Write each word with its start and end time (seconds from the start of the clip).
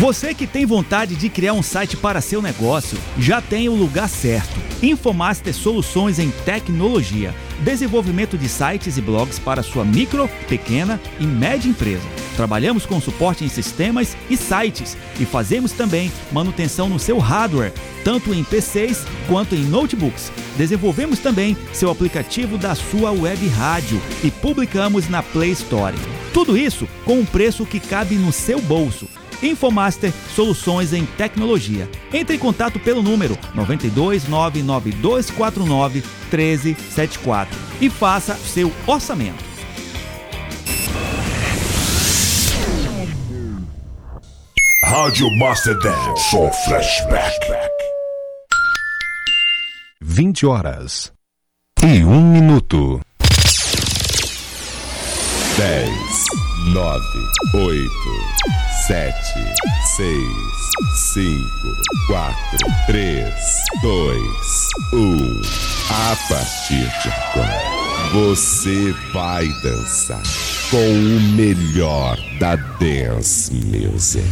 Você 0.00 0.32
que 0.32 0.46
tem 0.46 0.64
vontade 0.64 1.14
de 1.14 1.28
criar 1.28 1.52
um 1.52 1.62
site 1.62 1.94
para 1.94 2.22
seu 2.22 2.40
negócio, 2.40 2.96
já 3.18 3.42
tem 3.42 3.68
o 3.68 3.74
lugar 3.74 4.08
certo. 4.08 4.58
Infomaster 4.82 5.54
Soluções 5.54 6.18
em 6.18 6.30
Tecnologia. 6.30 7.34
Desenvolvimento 7.62 8.38
de 8.38 8.48
sites 8.48 8.96
e 8.96 9.02
blogs 9.02 9.38
para 9.38 9.62
sua 9.62 9.84
micro, 9.84 10.26
pequena 10.48 10.98
e 11.20 11.26
média 11.26 11.68
empresa. 11.68 12.08
Trabalhamos 12.34 12.86
com 12.86 12.98
suporte 12.98 13.44
em 13.44 13.48
sistemas 13.50 14.16
e 14.30 14.38
sites 14.38 14.96
e 15.20 15.26
fazemos 15.26 15.72
também 15.72 16.10
manutenção 16.32 16.88
no 16.88 16.98
seu 16.98 17.18
hardware, 17.18 17.74
tanto 18.02 18.32
em 18.32 18.42
PCs 18.42 19.04
quanto 19.28 19.54
em 19.54 19.64
notebooks. 19.64 20.32
Desenvolvemos 20.56 21.18
também 21.18 21.54
seu 21.74 21.90
aplicativo 21.90 22.56
da 22.56 22.74
sua 22.74 23.10
web 23.10 23.46
rádio 23.48 24.00
e 24.24 24.30
publicamos 24.30 25.10
na 25.10 25.22
Play 25.22 25.50
Store. 25.50 25.94
Tudo 26.32 26.56
isso 26.56 26.88
com 27.04 27.18
um 27.18 27.26
preço 27.26 27.66
que 27.66 27.78
cabe 27.78 28.14
no 28.14 28.32
seu 28.32 28.62
bolso. 28.62 29.06
Infomaster 29.42 30.12
Soluções 30.34 30.92
em 30.92 31.04
Tecnologia. 31.04 31.88
Entre 32.12 32.36
em 32.36 32.38
contato 32.38 32.78
pelo 32.78 33.02
número 33.02 33.38
92 33.54 34.28
99249 34.28 36.02
1374 36.30 37.58
e 37.80 37.90
faça 37.90 38.34
seu 38.34 38.72
orçamento. 38.86 39.50
Rádio 44.90 45.30
Master 45.38 45.78
Dance, 45.78 46.30
só 46.30 46.50
flashback. 46.64 47.70
20 50.02 50.46
horas 50.46 51.12
e 51.82 52.04
1 52.04 52.32
minuto. 52.32 53.00
10, 55.56 56.09
9, 56.72 57.04
8, 57.52 57.90
sete, 58.86 59.34
seis, 59.96 60.26
cinco, 61.12 61.76
quatro, 62.06 62.58
três, 62.86 63.34
dois, 63.82 64.68
um. 64.92 65.40
A 65.90 66.16
partir 66.28 66.88
de 67.02 67.08
agora, 67.08 67.60
você 68.12 68.94
vai 69.12 69.48
dançar 69.64 70.22
com 70.70 70.76
o 70.76 71.20
melhor 71.34 72.16
da 72.38 72.54
dance 72.54 73.52
music. 73.52 74.24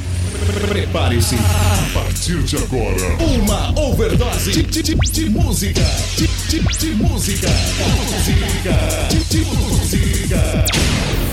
Prepare-se. 0.68 1.34
A 1.34 1.90
partir 1.92 2.40
de 2.44 2.56
agora, 2.56 3.16
uma 3.20 3.76
overdose 3.80 4.52
de, 4.52 4.62
de, 4.62 4.82
de, 4.82 4.94
de 4.94 5.30
música. 5.30 5.82
De, 6.16 6.26
de, 6.26 6.78
de 6.78 6.94
música. 6.94 7.48
Música. 7.48 8.72
De 9.28 9.38
música. 9.40 11.27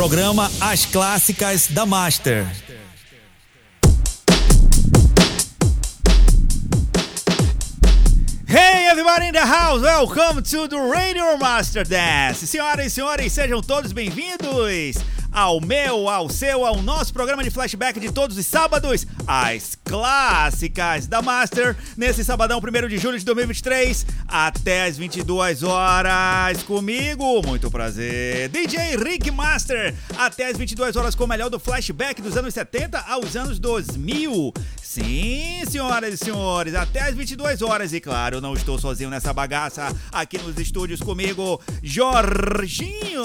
Programa 0.00 0.50
As 0.62 0.86
Clássicas 0.86 1.68
da 1.68 1.84
Master. 1.84 2.46
Hey 8.48 8.86
everybody 8.86 9.26
in 9.26 9.34
the 9.34 9.44
house, 9.44 9.82
welcome 9.82 10.42
to 10.42 10.66
the 10.68 10.80
Radio 10.80 11.36
Master 11.36 11.84
Dance. 11.84 12.46
Senhoras 12.46 12.86
e 12.86 12.90
senhores, 12.90 13.30
sejam 13.30 13.60
todos 13.60 13.92
bem-vindos 13.92 14.96
ao 15.32 15.60
meu, 15.60 16.08
ao 16.08 16.28
seu, 16.28 16.66
ao 16.66 16.82
nosso 16.82 17.12
programa 17.12 17.42
de 17.42 17.50
flashback 17.50 18.00
de 18.00 18.12
todos 18.12 18.36
os 18.36 18.46
sábados, 18.46 19.06
as 19.26 19.76
clássicas 19.84 21.06
da 21.06 21.22
Master, 21.22 21.76
nesse 21.96 22.24
sabadão 22.24 22.58
1 22.58 22.88
de 22.88 22.98
julho 22.98 23.18
de 23.18 23.24
2023, 23.24 24.06
até 24.26 24.86
as 24.86 24.98
22 24.98 25.62
horas 25.62 26.62
comigo. 26.64 27.42
Muito 27.46 27.70
prazer. 27.70 28.48
DJ 28.48 28.96
Rick 28.96 29.30
Master, 29.30 29.94
até 30.16 30.48
as 30.48 30.56
22 30.56 30.96
horas 30.96 31.14
com 31.14 31.24
o 31.24 31.28
melhor 31.28 31.48
do 31.48 31.60
flashback 31.60 32.20
dos 32.20 32.36
anos 32.36 32.52
70 32.54 32.98
aos 32.98 33.36
anos 33.36 33.58
2000. 33.58 34.52
Sim, 34.82 35.62
senhoras 35.70 36.14
e 36.14 36.16
senhores, 36.16 36.74
até 36.74 37.02
as 37.02 37.14
22 37.14 37.62
horas. 37.62 37.92
E 37.92 38.00
claro, 38.00 38.40
não 38.40 38.54
estou 38.54 38.76
sozinho 38.76 39.08
nessa 39.08 39.32
bagaça. 39.32 39.86
Aqui 40.10 40.36
nos 40.38 40.58
estúdios 40.58 41.00
comigo, 41.00 41.60
Jorginho. 41.80 43.22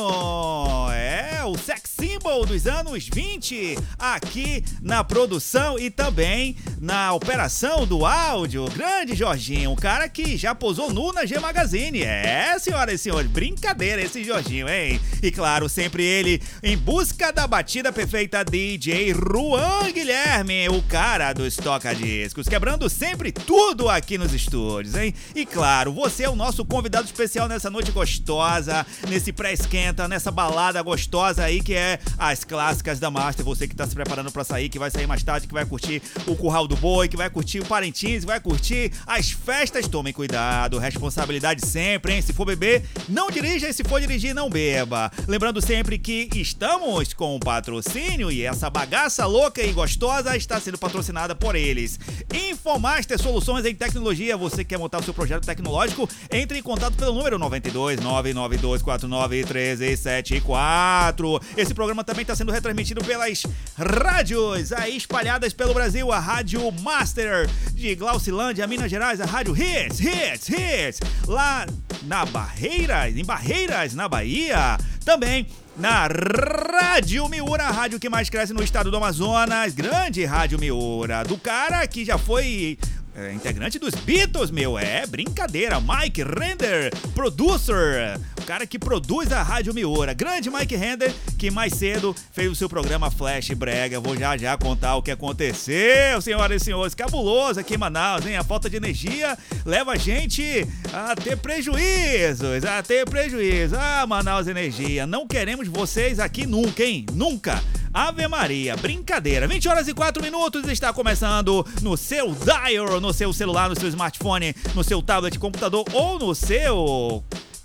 É, 0.91 1.43
o 1.43 1.57
sex 1.57 1.94
symbol 1.99 2.45
dos 2.45 2.67
anos 2.67 3.07
20. 3.07 3.77
Aqui 3.97 4.63
na 4.81 5.03
produção 5.03 5.79
e 5.79 5.89
também 5.89 6.57
na 6.81 7.13
operação 7.13 7.87
do 7.87 8.05
áudio. 8.05 8.65
Grande 8.71 9.15
Jorginho, 9.15 9.71
um 9.71 9.75
cara 9.75 10.09
que 10.09 10.35
já 10.35 10.53
posou 10.53 10.91
nu 10.91 11.13
na 11.13 11.25
G 11.25 11.39
Magazine. 11.39 12.01
É, 12.01 12.57
senhoras 12.59 12.95
e 12.95 12.97
senhores, 12.97 13.31
brincadeira 13.31 14.01
esse 14.01 14.23
Jorginho, 14.23 14.67
hein? 14.67 14.99
E 15.23 15.31
claro, 15.31 15.69
sempre 15.69 16.03
ele 16.03 16.41
em 16.61 16.77
busca 16.77 17.31
da 17.31 17.47
batida 17.47 17.93
perfeita 17.93 18.43
DJ 18.43 19.13
Juan 19.13 19.91
Guilherme, 19.93 20.67
o 20.69 20.81
cara 20.83 21.31
dos 21.31 21.55
toca-discos, 21.55 22.47
quebrando 22.47 22.89
sempre 22.89 23.31
tudo 23.31 23.89
aqui 23.89 24.17
nos 24.17 24.33
estúdios, 24.33 24.95
hein? 24.95 25.13
E 25.33 25.45
claro, 25.45 25.93
você 25.93 26.23
é 26.23 26.29
o 26.29 26.35
nosso 26.35 26.65
convidado 26.65 27.05
especial 27.05 27.47
nessa 27.47 27.69
noite 27.69 27.91
gostosa, 27.91 28.85
nesse 29.07 29.31
pré-esquenta, 29.31 30.07
nessa 30.07 30.29
balada 30.29 30.81
gostosa 30.81 31.43
aí 31.43 31.61
que 31.61 31.73
é 31.73 31.84
as 32.17 32.43
clássicas 32.43 32.99
da 32.99 33.09
Master. 33.09 33.45
Você 33.45 33.67
que 33.67 33.75
tá 33.75 33.87
se 33.87 33.95
preparando 33.95 34.31
para 34.31 34.43
sair, 34.43 34.69
que 34.69 34.79
vai 34.79 34.91
sair 34.91 35.07
mais 35.07 35.23
tarde, 35.23 35.47
que 35.47 35.53
vai 35.53 35.65
curtir 35.65 36.01
o 36.27 36.35
Curral 36.35 36.67
do 36.67 36.75
Boi, 36.75 37.07
que 37.07 37.17
vai 37.17 37.29
curtir 37.29 37.59
o 37.59 37.65
Parintins, 37.65 38.21
que 38.21 38.27
vai 38.27 38.39
curtir 38.39 38.91
as 39.05 39.31
festas. 39.31 39.87
Tomem 39.87 40.13
cuidado, 40.13 40.77
responsabilidade 40.77 41.65
sempre, 41.65 42.13
hein? 42.13 42.21
Se 42.21 42.33
for 42.33 42.45
beber, 42.45 42.83
não 43.07 43.29
dirija 43.29 43.69
e 43.69 43.73
se 43.73 43.83
for 43.83 44.01
dirigir, 44.01 44.33
não 44.33 44.49
beba. 44.49 45.11
Lembrando 45.27 45.61
sempre 45.61 45.97
que 45.97 46.29
estamos 46.35 47.13
com 47.13 47.39
patrocínio 47.39 48.31
e 48.31 48.43
essa 48.43 48.69
bagaça 48.69 49.25
louca 49.25 49.61
e 49.61 49.71
gostosa 49.71 50.35
está 50.35 50.59
sendo 50.59 50.77
patrocinada 50.77 51.35
por 51.35 51.55
eles. 51.55 51.99
Infomaster 52.33 53.21
Soluções 53.21 53.65
em 53.65 53.75
Tecnologia. 53.75 54.37
Você 54.37 54.63
quer 54.63 54.77
montar 54.77 54.99
o 54.99 55.03
seu 55.03 55.13
projeto 55.13 55.45
tecnológico? 55.45 56.09
Entre 56.31 56.59
em 56.59 56.63
contato 56.63 56.95
pelo 56.95 57.13
número 57.13 57.37
92 57.37 57.99
99249 57.99 59.35
1374. 59.35 61.39
Esse 61.55 61.73
programa 61.75 62.03
também 62.03 62.23
está 62.23 62.35
sendo 62.35 62.51
retransmitido 62.51 63.03
pelas 63.03 63.43
rádios 63.77 64.71
aí 64.73 64.97
espalhadas 64.97 65.53
pelo 65.53 65.73
Brasil. 65.73 66.11
A 66.11 66.17
Rádio 66.17 66.71
Master 66.81 67.47
de 67.73 67.93
Glaucilândia, 67.93 68.65
Minas 68.65 68.89
Gerais. 68.89 69.21
A 69.21 69.25
Rádio 69.25 69.55
Hits, 69.55 69.99
Hits, 69.99 70.49
Hits. 70.49 70.99
Lá 71.27 71.67
na 72.03 72.25
Barreiras, 72.25 73.15
em 73.15 73.23
Barreiras, 73.23 73.93
na 73.93 74.07
Bahia. 74.07 74.77
Também 75.03 75.45
na 75.77 76.07
Rádio 76.07 77.27
Miura, 77.27 77.65
a 77.65 77.71
rádio 77.71 77.99
que 77.99 78.09
mais 78.09 78.29
cresce 78.29 78.53
no 78.53 78.63
estado 78.63 78.89
do 78.89 78.97
Amazonas. 78.97 79.75
Grande 79.75 80.23
Rádio 80.23 80.57
Miura, 80.57 81.23
do 81.23 81.37
cara 81.37 81.85
que 81.85 82.05
já 82.05 82.17
foi 82.17 82.79
é, 83.15 83.31
integrante 83.31 83.79
dos 83.79 83.95
Beatles, 83.95 84.51
meu. 84.51 84.77
É 84.77 85.05
brincadeira. 85.05 85.79
Mike 85.79 86.21
Render, 86.23 86.93
producer. 87.13 88.19
O 88.37 88.45
cara 88.45 88.67
que 88.67 88.77
produz 88.77 89.31
a 89.31 89.41
Rádio 89.41 89.73
Miura. 89.73 90.13
Grande 90.13 90.49
Mike 90.49 90.75
Render, 90.75 91.13
que 91.37 91.49
mais 91.49 91.73
cedo 91.73 92.15
fez 92.31 92.51
o 92.51 92.55
seu 92.55 92.67
programa 92.67 93.09
Flash 93.09 93.51
Brega. 93.51 93.99
Vou 93.99 94.17
já 94.17 94.35
já 94.35 94.57
contar 94.57 94.97
o 94.97 95.01
que 95.01 95.11
aconteceu, 95.11 96.21
senhoras 96.21 96.61
e 96.61 96.65
senhores. 96.65 96.93
Cabuloso 96.93 97.59
aqui 97.59 97.75
em 97.75 97.77
Manaus, 97.77 98.25
hein? 98.25 98.35
A 98.35 98.43
falta 98.43 98.69
de 98.69 98.75
energia 98.75 99.37
leva 99.65 99.93
a 99.93 99.97
gente 99.97 100.67
a 100.93 101.15
ter 101.15 101.37
prejuízos, 101.37 102.65
a 102.65 102.83
ter 102.83 103.09
prejuízo. 103.09 103.75
Ah, 103.77 104.05
Manaus 104.05 104.47
Energia, 104.47 105.07
não 105.07 105.25
queremos 105.25 105.67
vocês 105.67 106.19
aqui 106.19 106.45
nunca, 106.45 106.83
hein? 106.83 107.05
Nunca. 107.13 107.63
Ave 107.95 108.27
Maria, 108.27 108.75
brincadeira. 108.75 109.47
20 109.47 109.69
horas 109.69 109.87
e 109.87 109.93
4 109.93 110.21
minutos 110.21 110.67
está 110.67 110.91
começando 110.91 111.65
no 111.81 111.95
seu 111.95 112.35
dial, 112.35 112.99
no 112.99 113.13
seu 113.13 113.31
celular, 113.31 113.69
no 113.69 113.79
seu 113.79 113.87
smartphone, 113.87 114.53
no 114.75 114.83
seu 114.83 115.01
tablet, 115.01 115.39
computador 115.39 115.85
ou 115.93 116.19
no 116.19 116.35
seu 116.35 117.23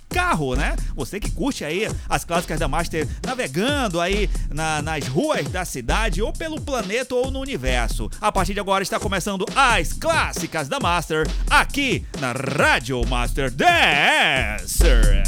carro, 0.09 0.55
né? 0.55 0.77
Você 0.95 1.19
que 1.19 1.33
curte 1.33 1.65
aí 1.65 1.89
as 2.09 2.25
clássicas 2.25 2.61
da 2.61 2.69
Master 2.69 3.09
navegando 3.27 4.01
aí 4.01 4.31
na, 4.51 4.81
nas 4.81 5.09
ruas 5.09 5.49
da 5.49 5.65
cidade 5.65 6.23
ou 6.23 6.33
pelo 6.33 6.61
planeta 6.61 7.13
ou 7.13 7.29
no 7.33 7.41
universo. 7.41 8.09
A 8.21 8.31
partir 8.31 8.55
de 8.55 8.61
agora 8.61 8.85
está 8.85 9.01
começando 9.01 9.45
as 9.57 9.93
clássicas 9.93 10.69
da 10.69 10.79
Master 10.79 11.27
aqui 11.51 12.07
na 12.21 12.31
Rádio 12.31 13.05
Master 13.05 13.51
Dancer. 13.51 15.25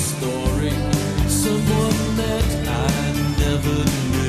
Story. 0.00 0.72
Someone 1.28 2.16
that 2.16 2.48
I 2.68 3.12
never 3.38 3.84
knew. 4.10 4.19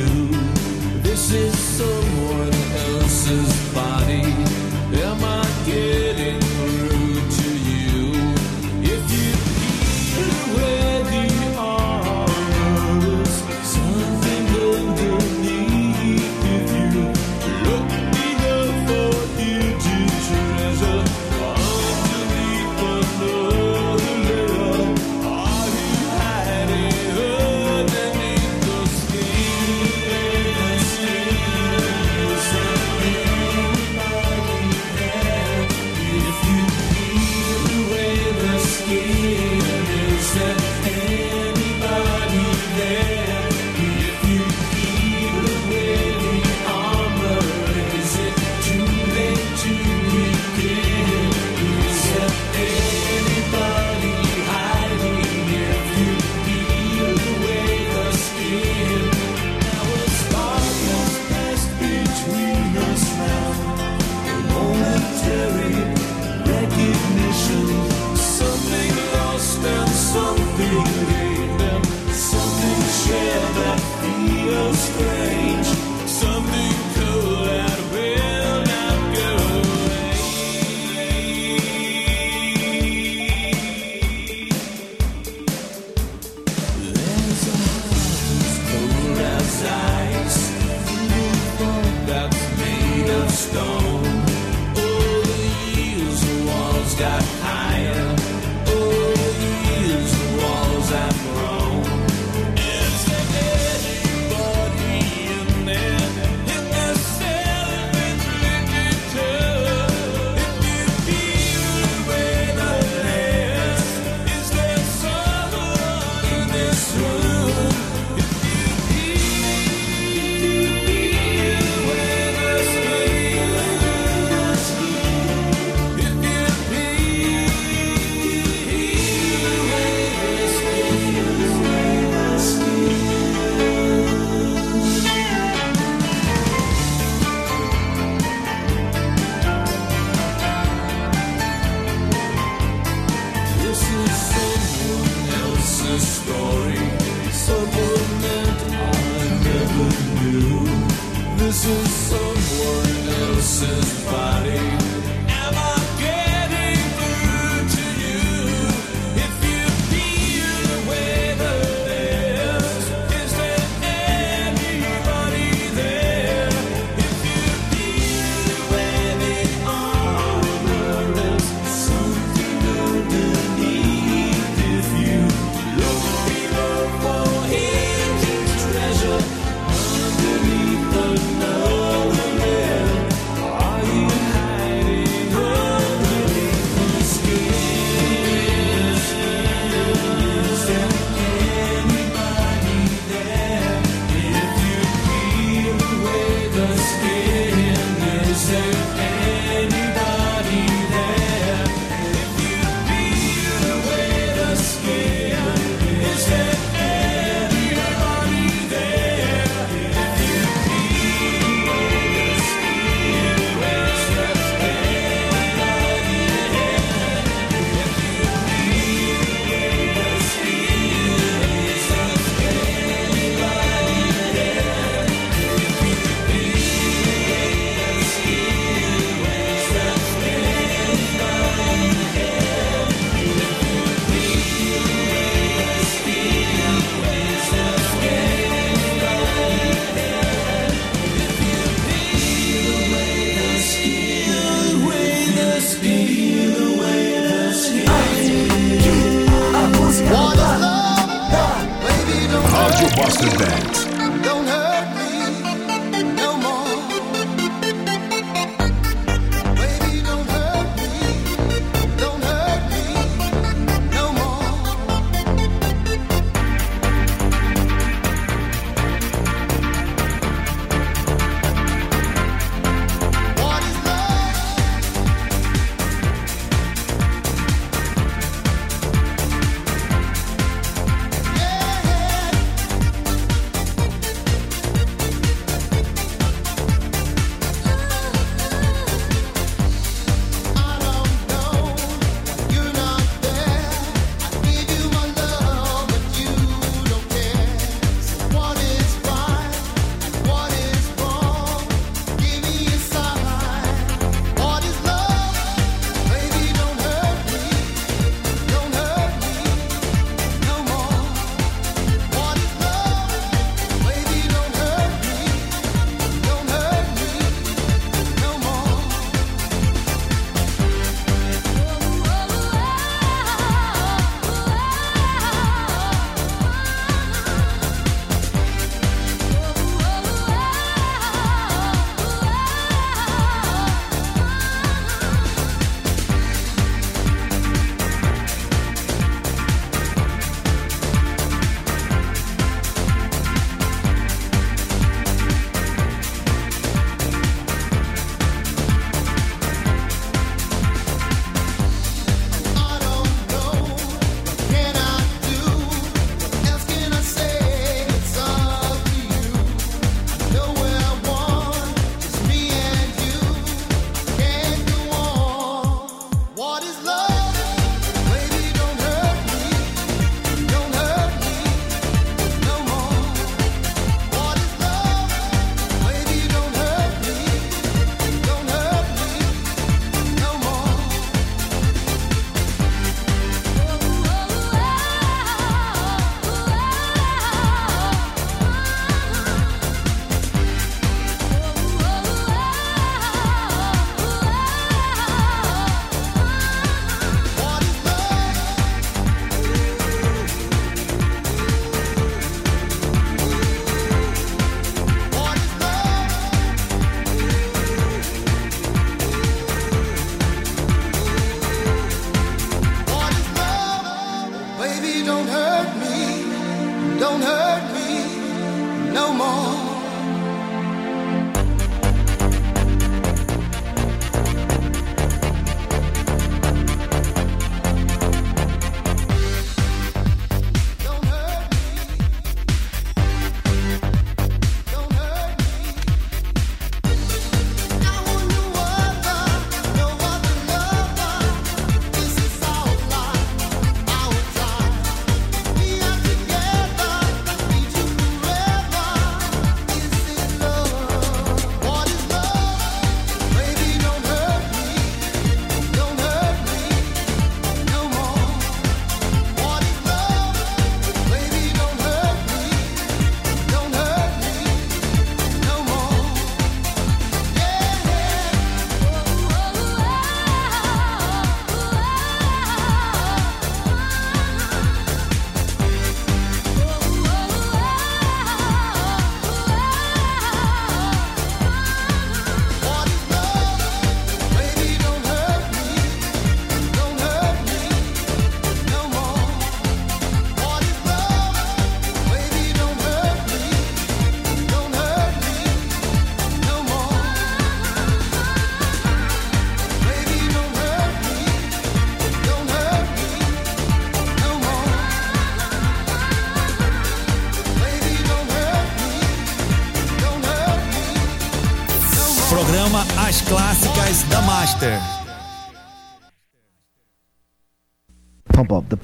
the 253.21 253.38
best. 253.38 253.50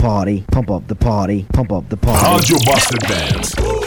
party, 0.08 0.46
pump 0.50 0.72
up 0.72 0.88
the 0.88 0.96
party, 0.96 1.46
pump 1.52 1.70
up 1.70 1.90
the 1.90 1.98
party. 1.98 2.26
Rádio 2.26 2.66
Master 2.66 2.98
Dance. 3.10 3.87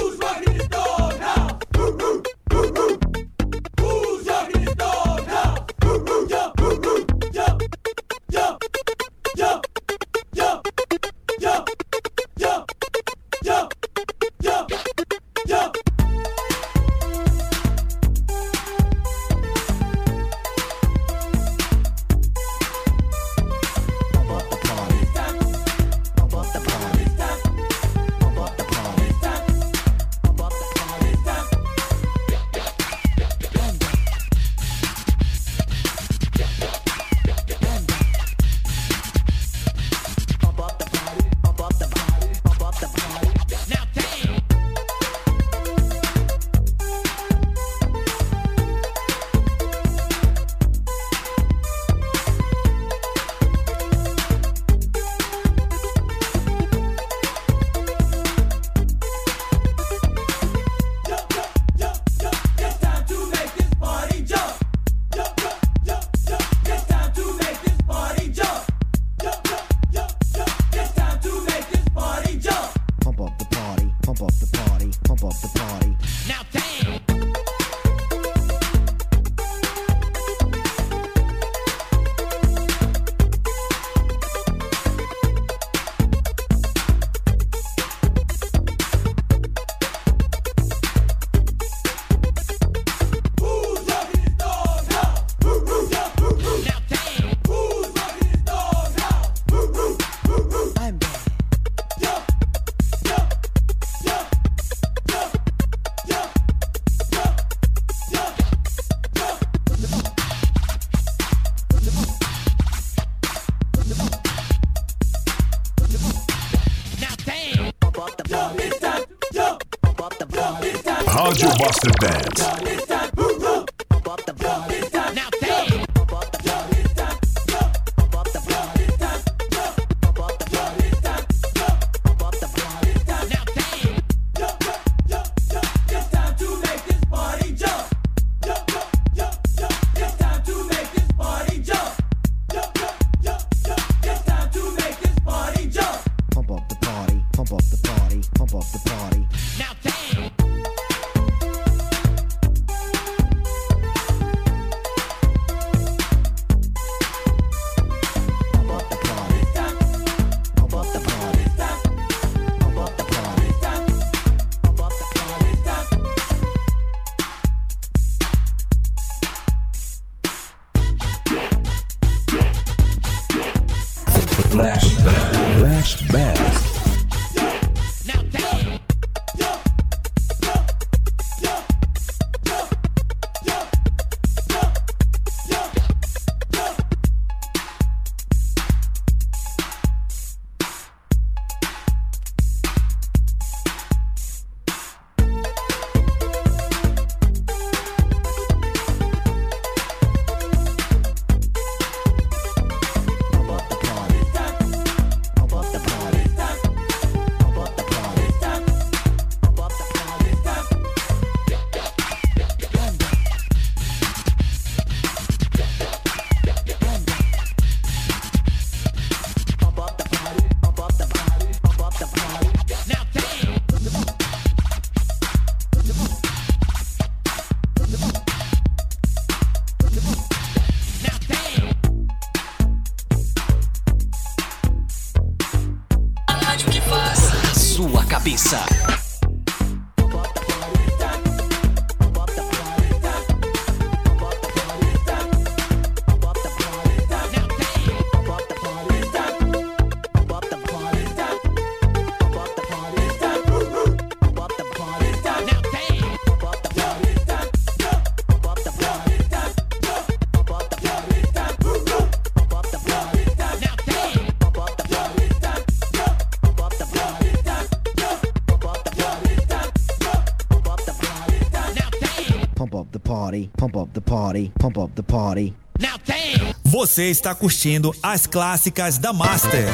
Pump 273.60 273.76
up 273.76 273.92
the 273.92 274.00
party, 274.00 274.50
pump 274.58 274.78
up 274.78 274.94
the 274.94 275.02
party. 275.02 275.54
Now 275.78 275.96
damn! 276.06 276.54
Você 276.64 277.10
está 277.10 277.34
curtindo 277.34 277.94
as 278.02 278.26
clássicas 278.26 278.96
da 278.96 279.12
Master. 279.12 279.66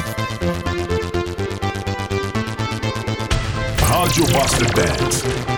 Rádio 3.79 4.29
Master 4.33 4.67
Dance. 4.75 5.56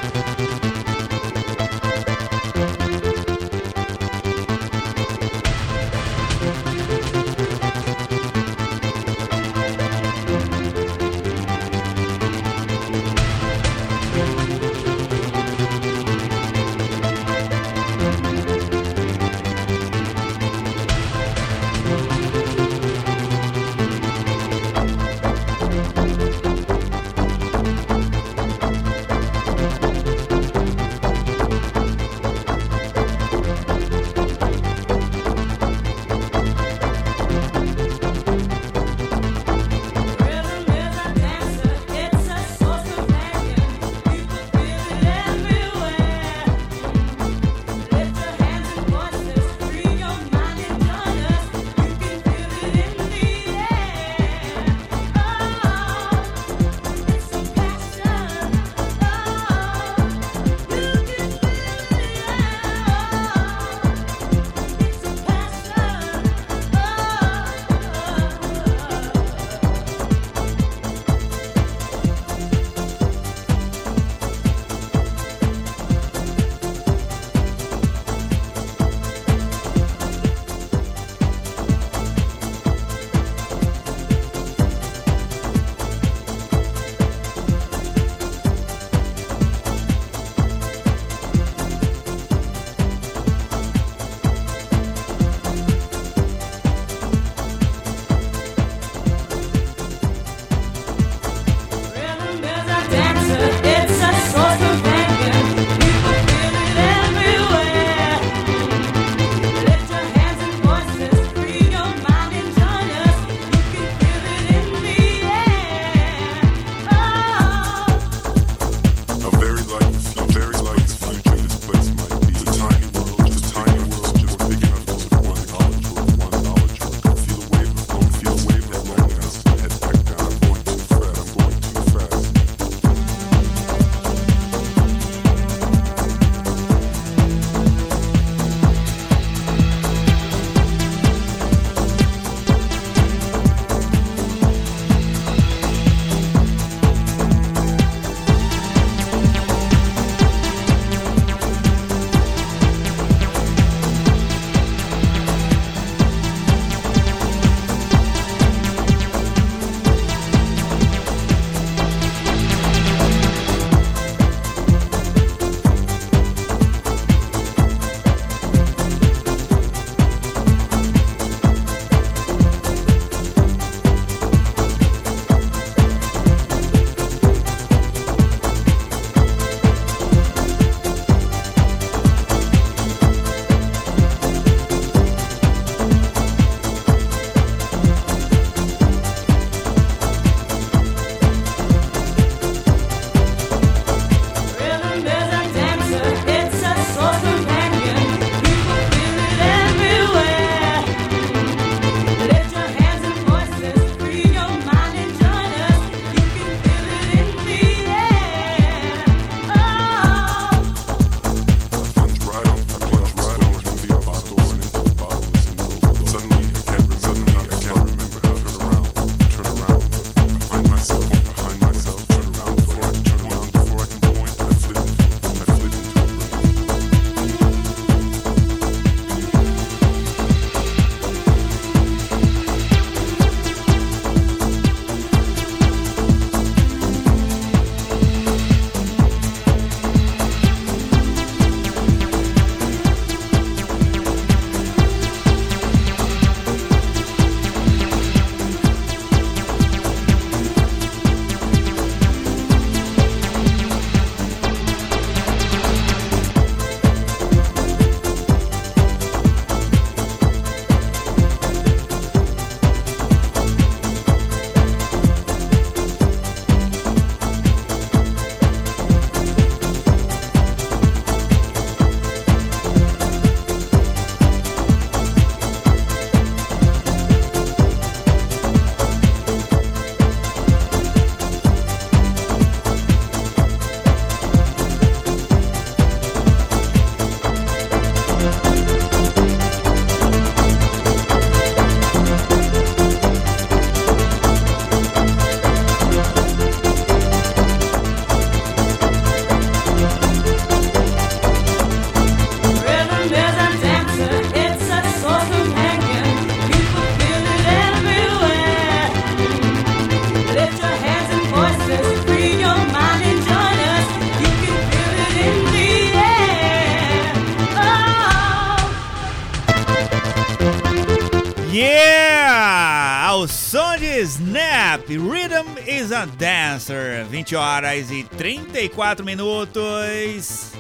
Dancer, 326.07 327.05
20 327.07 327.36
horas 327.36 327.90
e 327.90 328.05
34 328.05 329.05
minutos. 329.05 330.53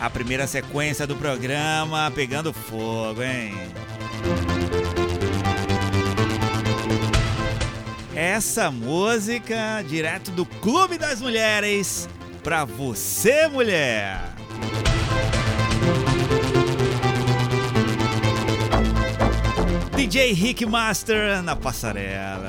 A 0.00 0.08
primeira 0.08 0.46
sequência 0.46 1.06
do 1.06 1.16
programa 1.16 2.10
pegando 2.14 2.52
fogo, 2.52 3.22
hein? 3.22 3.54
Essa 8.14 8.70
música 8.70 9.82
direto 9.86 10.30
do 10.30 10.44
Clube 10.44 10.98
das 10.98 11.20
Mulheres 11.20 12.08
pra 12.42 12.64
você, 12.64 13.46
mulher. 13.48 14.20
DJ 19.94 20.32
Rick 20.32 20.64
Master 20.64 21.42
na 21.42 21.54
passarela. 21.54 22.47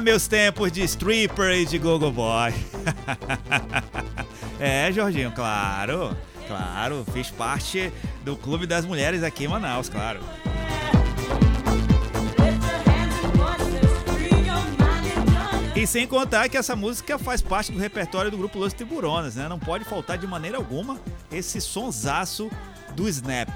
Meus 0.00 0.26
tempos 0.28 0.70
de 0.72 0.82
stripper 0.84 1.50
e 1.52 1.66
de 1.66 1.76
gogo 1.78 2.10
boy. 2.10 2.54
é, 4.58 4.90
Jorginho, 4.92 5.32
claro. 5.32 6.16
Claro, 6.46 7.04
fiz 7.12 7.30
parte 7.30 7.92
do 8.24 8.36
Clube 8.36 8.66
das 8.66 8.86
Mulheres 8.86 9.22
aqui 9.22 9.44
em 9.44 9.48
Manaus, 9.48 9.88
claro. 9.88 10.20
E 15.74 15.86
sem 15.86 16.06
contar 16.06 16.48
que 16.48 16.56
essa 16.56 16.74
música 16.74 17.18
faz 17.18 17.40
parte 17.40 17.70
do 17.70 17.78
repertório 17.78 18.30
do 18.30 18.36
grupo 18.36 18.58
Los 18.58 18.72
Tiburones, 18.72 19.36
né? 19.36 19.48
Não 19.48 19.58
pode 19.58 19.84
faltar 19.84 20.18
de 20.18 20.26
maneira 20.26 20.56
alguma 20.56 20.98
esse 21.30 21.60
sonsaço 21.60 22.50
do 22.96 23.08
Snap. 23.08 23.48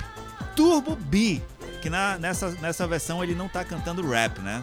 Turbo 0.55 0.95
B, 0.95 1.41
que 1.81 1.91
na- 1.91 2.19
nessa, 2.19 2.51
nessa 2.61 2.87
versão 2.87 3.25
ele 3.25 3.35
não 3.35 3.49
tá 3.49 3.65
cantando 3.65 4.09
rap, 4.09 4.39
né? 4.41 4.63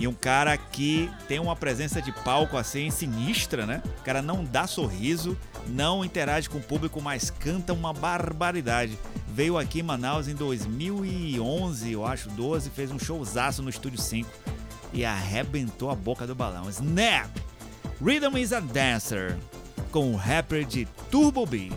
E 0.00 0.08
um 0.08 0.14
cara 0.14 0.56
que 0.56 1.10
tem 1.28 1.38
uma 1.38 1.54
presença 1.54 2.00
de 2.00 2.10
palco 2.10 2.56
assim 2.56 2.90
sinistra, 2.90 3.66
né? 3.66 3.82
O 4.00 4.02
cara 4.02 4.22
não 4.22 4.42
dá 4.42 4.66
sorriso, 4.66 5.36
não 5.68 6.02
interage 6.02 6.48
com 6.48 6.56
o 6.56 6.62
público, 6.62 7.02
mas 7.02 7.28
canta 7.28 7.74
uma 7.74 7.92
barbaridade. 7.92 8.98
Veio 9.28 9.58
aqui 9.58 9.80
em 9.80 9.82
Manaus 9.82 10.26
em 10.26 10.34
2011, 10.34 11.92
eu 11.92 12.06
acho, 12.06 12.30
12, 12.30 12.70
fez 12.70 12.90
um 12.90 12.98
showzaço 12.98 13.62
no 13.62 13.68
Estúdio 13.68 14.00
5 14.00 14.26
e 14.94 15.04
arrebentou 15.04 15.90
a 15.90 15.94
boca 15.94 16.26
do 16.26 16.34
balão. 16.34 16.70
Snap! 16.70 17.30
Rhythm 18.02 18.38
is 18.38 18.54
a 18.54 18.60
Dancer, 18.60 19.36
com 19.92 20.12
o 20.12 20.16
rapper 20.16 20.64
de 20.64 20.88
Turbo 21.10 21.44
B. 21.44 21.70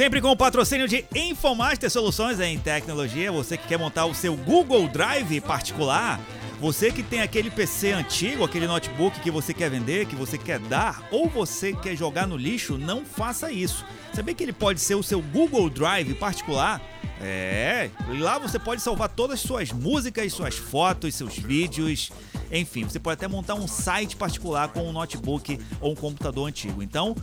Sempre 0.00 0.22
com 0.22 0.30
o 0.30 0.36
patrocínio 0.36 0.88
de 0.88 1.04
Infomaster 1.14 1.90
Soluções 1.90 2.40
em 2.40 2.58
Tecnologia. 2.58 3.30
Você 3.30 3.58
que 3.58 3.68
quer 3.68 3.78
montar 3.78 4.06
o 4.06 4.14
seu 4.14 4.34
Google 4.34 4.88
Drive 4.88 5.42
particular, 5.42 6.18
você 6.58 6.90
que 6.90 7.02
tem 7.02 7.20
aquele 7.20 7.50
PC 7.50 7.92
antigo, 7.92 8.42
aquele 8.42 8.66
notebook 8.66 9.20
que 9.20 9.30
você 9.30 9.52
quer 9.52 9.68
vender, 9.68 10.06
que 10.06 10.16
você 10.16 10.38
quer 10.38 10.58
dar, 10.58 11.06
ou 11.10 11.28
você 11.28 11.74
quer 11.74 11.94
jogar 11.96 12.26
no 12.26 12.34
lixo, 12.34 12.78
não 12.78 13.04
faça 13.04 13.52
isso. 13.52 13.84
Sabia 14.14 14.34
que 14.34 14.42
ele 14.42 14.54
pode 14.54 14.80
ser 14.80 14.94
o 14.94 15.02
seu 15.02 15.20
Google 15.20 15.68
Drive 15.68 16.14
particular? 16.14 16.80
É, 17.20 17.90
lá 18.18 18.38
você 18.38 18.58
pode 18.58 18.80
salvar 18.80 19.10
todas 19.10 19.34
as 19.34 19.46
suas 19.46 19.70
músicas, 19.70 20.32
suas 20.32 20.56
fotos, 20.56 21.14
seus 21.14 21.36
vídeos, 21.36 22.10
enfim, 22.50 22.84
você 22.84 22.98
pode 22.98 23.14
até 23.14 23.28
montar 23.28 23.54
um 23.54 23.68
site 23.68 24.16
particular 24.16 24.68
com 24.68 24.88
um 24.88 24.92
notebook 24.92 25.60
ou 25.78 25.92
um 25.92 25.94
computador 25.94 26.48
antigo. 26.48 26.82
Então, 26.82 27.14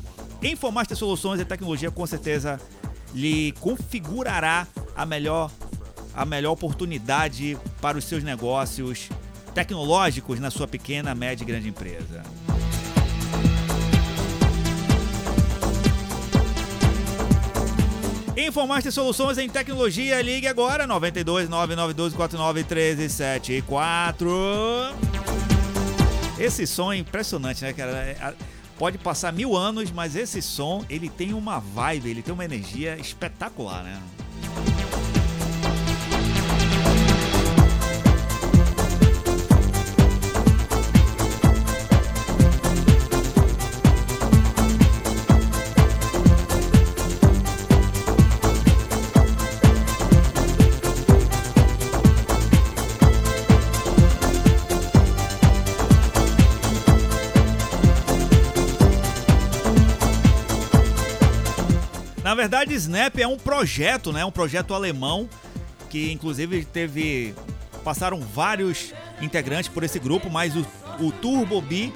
Infomaster 0.41 0.95
Soluções 0.95 1.39
e 1.39 1.45
Tecnologia 1.45 1.89
com 1.89 2.05
certeza 2.05 2.59
lhe 3.13 3.53
configurará 3.53 4.67
a 4.95 5.05
melhor 5.05 5.51
a 6.13 6.25
melhor 6.25 6.51
oportunidade 6.53 7.57
para 7.79 7.97
os 7.97 8.05
seus 8.05 8.23
negócios 8.23 9.07
tecnológicos 9.53 10.39
na 10.39 10.49
sua 10.49 10.67
pequena, 10.67 11.13
média 11.13 11.43
e 11.43 11.47
grande 11.47 11.69
empresa. 11.69 12.23
Infomaster 18.35 18.91
Soluções 18.91 19.37
em 19.37 19.47
Tecnologia, 19.47 20.19
ligue 20.21 20.47
agora 20.47 20.87
92 20.87 21.49
992 21.49 22.13
49 22.15 22.63
1374. 22.63 24.29
Esse 26.39 26.65
som 26.65 26.91
é 26.93 26.97
impressionante, 26.97 27.63
né, 27.63 27.73
cara? 27.73 28.35
Pode 28.77 28.97
passar 28.99 29.33
mil 29.33 29.55
anos, 29.55 29.91
mas 29.91 30.15
esse 30.15 30.41
som 30.41 30.85
ele 30.89 31.09
tem 31.09 31.33
uma 31.33 31.59
vibe, 31.59 32.09
ele 32.09 32.21
tem 32.21 32.33
uma 32.33 32.45
energia 32.45 32.95
espetacular, 32.97 33.83
né? 33.83 33.99
Verdade, 62.37 62.73
Snap 62.73 63.17
é 63.19 63.27
um 63.27 63.37
projeto, 63.37 64.13
né? 64.13 64.23
Um 64.23 64.31
projeto 64.31 64.73
alemão 64.73 65.27
que 65.89 66.11
inclusive 66.11 66.63
teve 66.65 67.33
passaram 67.83 68.19
vários 68.21 68.93
integrantes 69.21 69.69
por 69.69 69.83
esse 69.83 69.97
grupo, 69.99 70.29
mas 70.29 70.55
o, 70.55 70.65
o 70.99 71.11
Turbo 71.11 71.61
B 71.61 71.91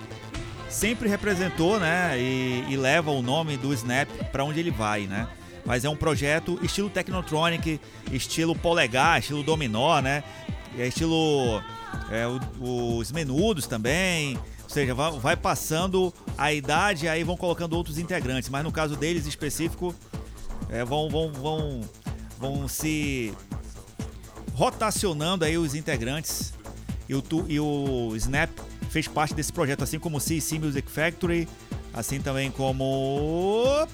sempre 0.70 1.08
representou, 1.10 1.80
né? 1.80 2.18
E, 2.18 2.66
e 2.70 2.78
leva 2.78 3.12
o 3.12 3.22
nome 3.22 3.58
do 3.58 3.74
Snap 3.74 4.10
para 4.32 4.44
onde 4.44 4.60
ele 4.60 4.72
vai, 4.72 5.02
né? 5.08 5.28
Mas 5.66 5.86
é 5.86 5.90
um 5.90 5.96
projeto 5.96 6.60
estilo 6.64 6.90
Technotronic, 6.90 7.80
estilo 8.12 8.56
polegar, 8.56 9.20
estilo 9.20 9.44
dominó, 9.44 10.00
né? 10.02 10.24
É 10.78 10.88
estilo 10.88 11.62
é, 12.10 12.26
o- 12.60 12.98
os 12.98 13.12
menudos 13.12 13.68
também. 13.68 14.38
Ou 14.64 14.70
seja, 14.70 14.96
vai, 14.96 15.12
vai 15.20 15.36
passando 15.36 16.14
a 16.38 16.54
idade, 16.54 17.08
aí 17.10 17.24
vão 17.26 17.36
colocando 17.36 17.74
outros 17.74 17.98
integrantes. 18.00 18.50
Mas 18.50 18.64
no 18.64 18.72
caso 18.72 18.96
deles 18.96 19.28
específico, 19.28 19.94
é, 20.72 20.84
vão, 20.86 21.10
vão, 21.10 21.32
vão, 21.32 21.82
vão 22.40 22.68
se 22.68 23.34
rotacionando 24.54 25.46
aí 25.46 25.58
os 25.58 25.76
integrantes. 25.76 26.54
E 27.08 27.14
o, 27.16 27.22
Tu- 27.22 27.46
e 27.50 27.60
o 27.60 28.14
Snap 28.16 28.50
fez 28.90 29.08
parte 29.08 29.34
desse 29.34 29.52
projeto, 29.52 29.84
assim 29.84 30.00
como 30.00 30.18
o 30.18 30.20
CC 30.20 30.58
Music 30.60 30.90
Factory, 30.90 31.48
assim 31.94 32.22
também 32.22 32.50
como. 32.50 33.86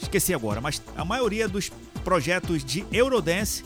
Esqueci 0.00 0.34
agora, 0.34 0.60
mas 0.60 0.82
a 0.96 1.04
maioria 1.04 1.48
dos 1.48 1.70
projetos 2.04 2.62
de 2.64 2.84
Eurodance 2.92 3.64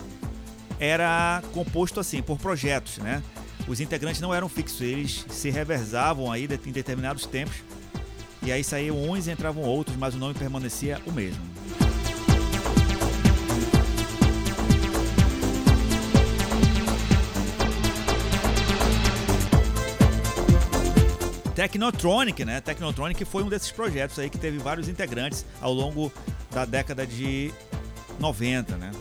era 0.79 1.43
composto 1.53 1.99
assim, 1.99 2.23
por 2.23 2.39
projetos, 2.39 2.99
né? 2.99 3.23
Os 3.67 3.81
integrantes 3.81 4.21
não 4.21 4.33
eram 4.33 4.49
fixos, 4.49 4.81
eles 4.81 5.27
se 5.29 5.51
reversavam 5.51 6.31
aí 6.31 6.45
em 6.45 6.73
determinados 6.73 7.27
tempos. 7.27 7.57
E 8.43 8.53
aí 8.53 8.63
saíam 8.63 8.97
uns 9.11 9.27
e 9.27 9.33
entravam 9.33 9.65
outros, 9.65 9.97
mas 9.97 10.15
o 10.15 10.19
nome 10.19 10.33
permanecia 10.35 11.03
o 11.05 11.11
mesmo. 11.13 11.43
Technotronic, 21.59 22.45
né? 22.45 22.61
Technotronic 22.61 23.25
foi 23.25 23.43
um 23.43 23.49
desses 23.49 23.73
projetos 23.73 24.17
aí 24.21 24.31
que 24.31 24.39
teve 24.39 24.59
vários 24.59 24.89
integrantes 24.89 25.45
ao 25.61 25.73
longo 25.73 26.13
da 26.53 26.65
década 26.65 27.05
de 27.05 27.53
90, 28.21 28.77
né? 28.77 28.93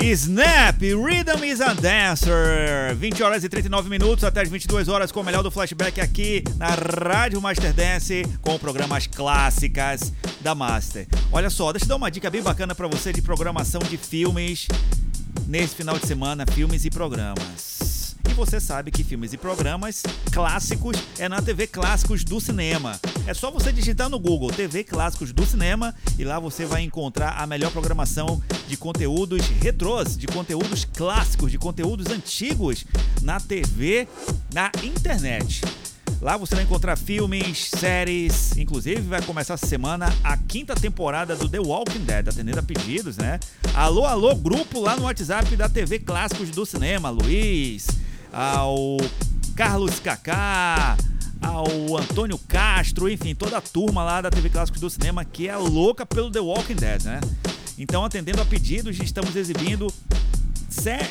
Snap, 0.00 0.80
Rhythm 0.80 1.44
is 1.44 1.60
a 1.60 1.74
Dancer. 1.74 2.94
20 2.96 3.22
horas 3.22 3.44
e 3.44 3.48
39 3.48 3.90
minutos 3.90 4.24
até 4.24 4.40
as 4.40 4.48
22 4.48 4.88
horas 4.88 5.12
com 5.12 5.20
o 5.20 5.24
melhor 5.24 5.42
do 5.42 5.50
flashback 5.50 6.00
aqui 6.00 6.42
na 6.56 6.68
Rádio 6.68 7.40
Master 7.40 7.72
Dance 7.74 8.22
com 8.40 8.58
programas 8.58 9.06
clássicas 9.06 10.12
da 10.40 10.54
Master. 10.54 11.06
Olha 11.30 11.50
só, 11.50 11.72
deixa 11.72 11.84
eu 11.84 11.88
dar 11.90 11.96
uma 11.96 12.10
dica 12.10 12.30
bem 12.30 12.42
bacana 12.42 12.74
pra 12.74 12.88
você 12.88 13.12
de 13.12 13.20
programação 13.20 13.80
de 13.82 13.96
filmes 13.96 14.66
nesse 15.46 15.74
final 15.74 15.98
de 15.98 16.06
semana, 16.06 16.44
filmes 16.46 16.84
e 16.84 16.90
programas. 16.90 18.16
E 18.28 18.32
você 18.32 18.60
sabe 18.60 18.90
que 18.90 19.04
filmes 19.04 19.32
e 19.32 19.36
programas 19.36 20.02
clássicos 20.32 20.96
é 21.18 21.28
na 21.28 21.42
TV 21.42 21.66
Clássicos 21.66 22.24
do 22.24 22.40
Cinema. 22.40 22.98
É 23.28 23.34
só 23.34 23.50
você 23.50 23.70
digitar 23.70 24.08
no 24.08 24.18
Google 24.18 24.50
TV 24.50 24.82
Clássicos 24.82 25.34
do 25.34 25.44
Cinema 25.44 25.94
e 26.18 26.24
lá 26.24 26.40
você 26.40 26.64
vai 26.64 26.80
encontrar 26.80 27.32
a 27.32 27.46
melhor 27.46 27.70
programação 27.70 28.42
de 28.66 28.74
conteúdos 28.74 29.46
retrôs, 29.60 30.16
de 30.16 30.26
conteúdos 30.26 30.86
clássicos, 30.86 31.50
de 31.50 31.58
conteúdos 31.58 32.06
antigos 32.06 32.86
na 33.20 33.38
TV, 33.38 34.08
na 34.50 34.72
internet. 34.82 35.60
Lá 36.22 36.38
você 36.38 36.54
vai 36.54 36.64
encontrar 36.64 36.96
filmes, 36.96 37.68
séries, 37.68 38.56
inclusive 38.56 39.02
vai 39.02 39.20
começar 39.20 39.52
essa 39.52 39.66
semana 39.66 40.10
a 40.24 40.34
quinta 40.38 40.74
temporada 40.74 41.36
do 41.36 41.50
The 41.50 41.60
Walking 41.60 42.04
Dead, 42.06 42.28
atendendo 42.28 42.60
a 42.60 42.62
pedidos, 42.62 43.18
né? 43.18 43.38
Alô, 43.74 44.06
alô, 44.06 44.34
grupo 44.36 44.80
lá 44.80 44.96
no 44.96 45.02
WhatsApp 45.02 45.54
da 45.54 45.68
TV 45.68 45.98
Clássicos 45.98 46.48
do 46.48 46.64
Cinema, 46.64 47.10
Luiz, 47.10 47.88
ao 48.32 48.96
Carlos 49.54 50.00
Kaká, 50.00 50.96
ao 51.40 51.96
Antônio 51.96 52.38
Castro, 52.48 53.08
enfim, 53.08 53.34
toda 53.34 53.58
a 53.58 53.60
turma 53.60 54.02
lá 54.04 54.20
da 54.20 54.30
TV 54.30 54.48
Clássicos 54.48 54.80
do 54.80 54.90
Cinema 54.90 55.24
que 55.24 55.48
é 55.48 55.56
louca 55.56 56.04
pelo 56.04 56.30
The 56.30 56.40
Walking 56.40 56.76
Dead, 56.76 57.02
né? 57.04 57.20
Então, 57.76 58.04
atendendo 58.04 58.42
a 58.42 58.44
pedidos, 58.44 58.98
estamos 58.98 59.36
exibindo 59.36 59.92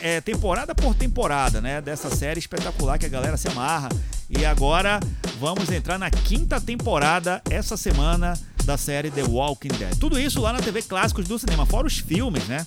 é, 0.01 0.21
temporada 0.21 0.75
por 0.75 0.93
temporada, 0.93 1.61
né? 1.61 1.81
Dessa 1.81 2.09
série 2.13 2.39
espetacular 2.39 2.97
que 2.97 3.05
a 3.05 3.09
galera 3.09 3.37
se 3.37 3.47
amarra. 3.47 3.89
E 4.29 4.45
agora 4.45 4.99
vamos 5.39 5.69
entrar 5.71 5.97
na 5.97 6.09
quinta 6.09 6.59
temporada 6.59 7.41
essa 7.49 7.77
semana 7.77 8.37
da 8.65 8.77
série 8.77 9.09
The 9.09 9.23
Walking 9.23 9.69
Dead. 9.69 9.97
Tudo 9.97 10.19
isso 10.19 10.41
lá 10.41 10.51
na 10.51 10.59
TV 10.59 10.81
Clássicos 10.81 11.27
do 11.27 11.39
Cinema, 11.39 11.65
fora 11.65 11.87
os 11.87 11.99
filmes, 11.99 12.45
né? 12.47 12.65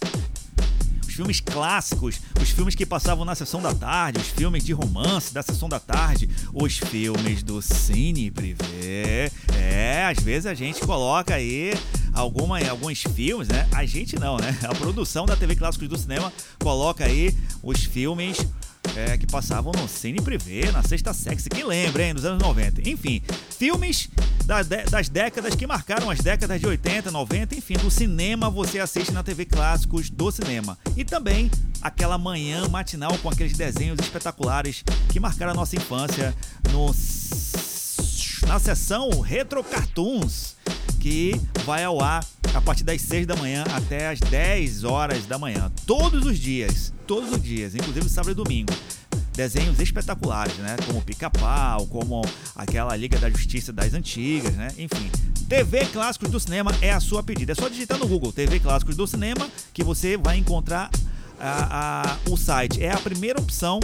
Filmes 1.21 1.39
clássicos, 1.39 2.19
os 2.41 2.49
filmes 2.49 2.75
que 2.75 2.87
passavam 2.87 3.27
na 3.27 3.35
sessão 3.35 3.61
da 3.61 3.75
tarde, 3.75 4.19
os 4.19 4.29
filmes 4.29 4.65
de 4.65 4.73
romance 4.73 5.35
da 5.35 5.43
sessão 5.43 5.69
da 5.69 5.79
tarde, 5.79 6.31
os 6.51 6.79
filmes 6.79 7.43
do 7.43 7.61
Cine 7.61 8.31
Privé. 8.31 9.31
É, 9.55 10.07
às 10.07 10.19
vezes 10.25 10.47
a 10.47 10.55
gente 10.55 10.81
coloca 10.81 11.35
aí 11.35 11.75
alguma, 12.15 12.59
alguns 12.67 13.03
filmes, 13.03 13.49
né? 13.49 13.69
A 13.71 13.85
gente 13.85 14.19
não, 14.19 14.39
né? 14.39 14.59
A 14.65 14.75
produção 14.75 15.27
da 15.27 15.37
TV 15.37 15.57
Clássicos 15.57 15.89
do 15.89 15.99
Cinema 15.99 16.33
coloca 16.59 17.05
aí 17.05 17.37
os 17.63 17.85
filmes 17.85 18.39
é, 18.97 19.17
que 19.17 19.27
passavam 19.27 19.73
no 19.77 19.89
Cine 19.89 20.21
Privé, 20.21 20.71
na 20.73 20.83
Sexta 20.83 21.13
Sexy. 21.13 21.49
Quem 21.49 21.65
lembra, 21.65 22.05
hein? 22.05 22.15
Dos 22.15 22.25
anos 22.25 22.43
90. 22.43 22.89
Enfim, 22.89 23.23
filmes 23.51 24.09
da 24.45 24.63
das 24.63 25.09
décadas 25.09 25.55
que 25.55 25.67
marcaram 25.67 26.11
as 26.11 26.21
décadas 26.21 26.61
de 26.61 26.67
80, 26.67 27.11
90, 27.11 27.55
enfim, 27.57 27.75
do 27.75 27.91
cinema 27.91 28.51
você 28.51 28.79
assiste 28.79 29.13
na 29.13 29.23
TV 29.23 29.45
Clássicos 29.45 30.11
do 30.11 30.31
Cinema. 30.31 30.79
E 30.97 31.05
também 31.05 31.51
aquela 31.81 32.19
manhã 32.19 32.69
matinal 32.69 33.17
com 33.19 33.29
aqueles 33.29 33.57
desenhos 33.57 33.99
espetaculares 34.01 34.85
que 35.11 35.21
marcaram 35.21 35.53
a 35.53 35.55
nossa 35.55 35.77
infância 35.77 36.35
no, 36.71 36.87
na 38.47 38.59
sessão 38.59 39.21
Retro 39.21 39.63
Cartoons, 39.63 40.57
que 41.01 41.41
vai 41.65 41.83
ao 41.83 42.01
ar 42.01 42.25
a 42.55 42.61
partir 42.61 42.85
das 42.85 43.01
6 43.03 43.27
da 43.27 43.35
manhã 43.37 43.65
até 43.75 44.09
as 44.09 44.21
10 44.21 44.85
horas 44.85 45.25
da 45.27 45.39
manhã. 45.39 45.71
Todos 45.87 46.25
os 46.27 46.39
dias, 46.39 46.93
todos 47.07 47.33
os 47.33 47.43
dias, 47.43 47.75
inclusive 47.75 48.09
sábado 48.09 48.33
e 48.33 48.35
domingo 48.35 48.73
desenhos 49.35 49.81
espetaculares, 49.81 50.55
né? 50.59 50.77
Como 50.87 51.01
Pica-Pau, 51.01 51.87
como 51.87 52.21
aquela 52.55 52.95
Liga 52.95 53.19
da 53.19 53.31
Justiça 53.31 53.73
das 53.73 53.95
Antigas, 53.95 54.55
né? 54.55 54.69
Enfim, 54.77 55.11
TV 55.49 55.87
Clássicos 55.87 56.29
do 56.31 56.39
Cinema 56.39 56.73
é 56.83 56.93
a 56.93 57.01
sua 57.01 57.23
pedida. 57.23 57.53
É 57.53 57.55
só 57.55 57.69
digitar 57.69 57.97
no 57.99 58.07
Google 58.07 58.33
TV 58.33 58.61
Clássicos 58.61 58.97
do 58.97 59.07
Cinema 59.07 59.49
que 59.73 59.83
você 59.83 60.17
vai 60.19 60.37
encontrar 60.37 60.91
a- 61.39 62.03
a- 62.27 62.31
o 62.31 62.37
site. 62.37 62.83
É 62.83 62.93
a 62.93 62.99
primeira 62.99 63.41
opção 63.41 63.81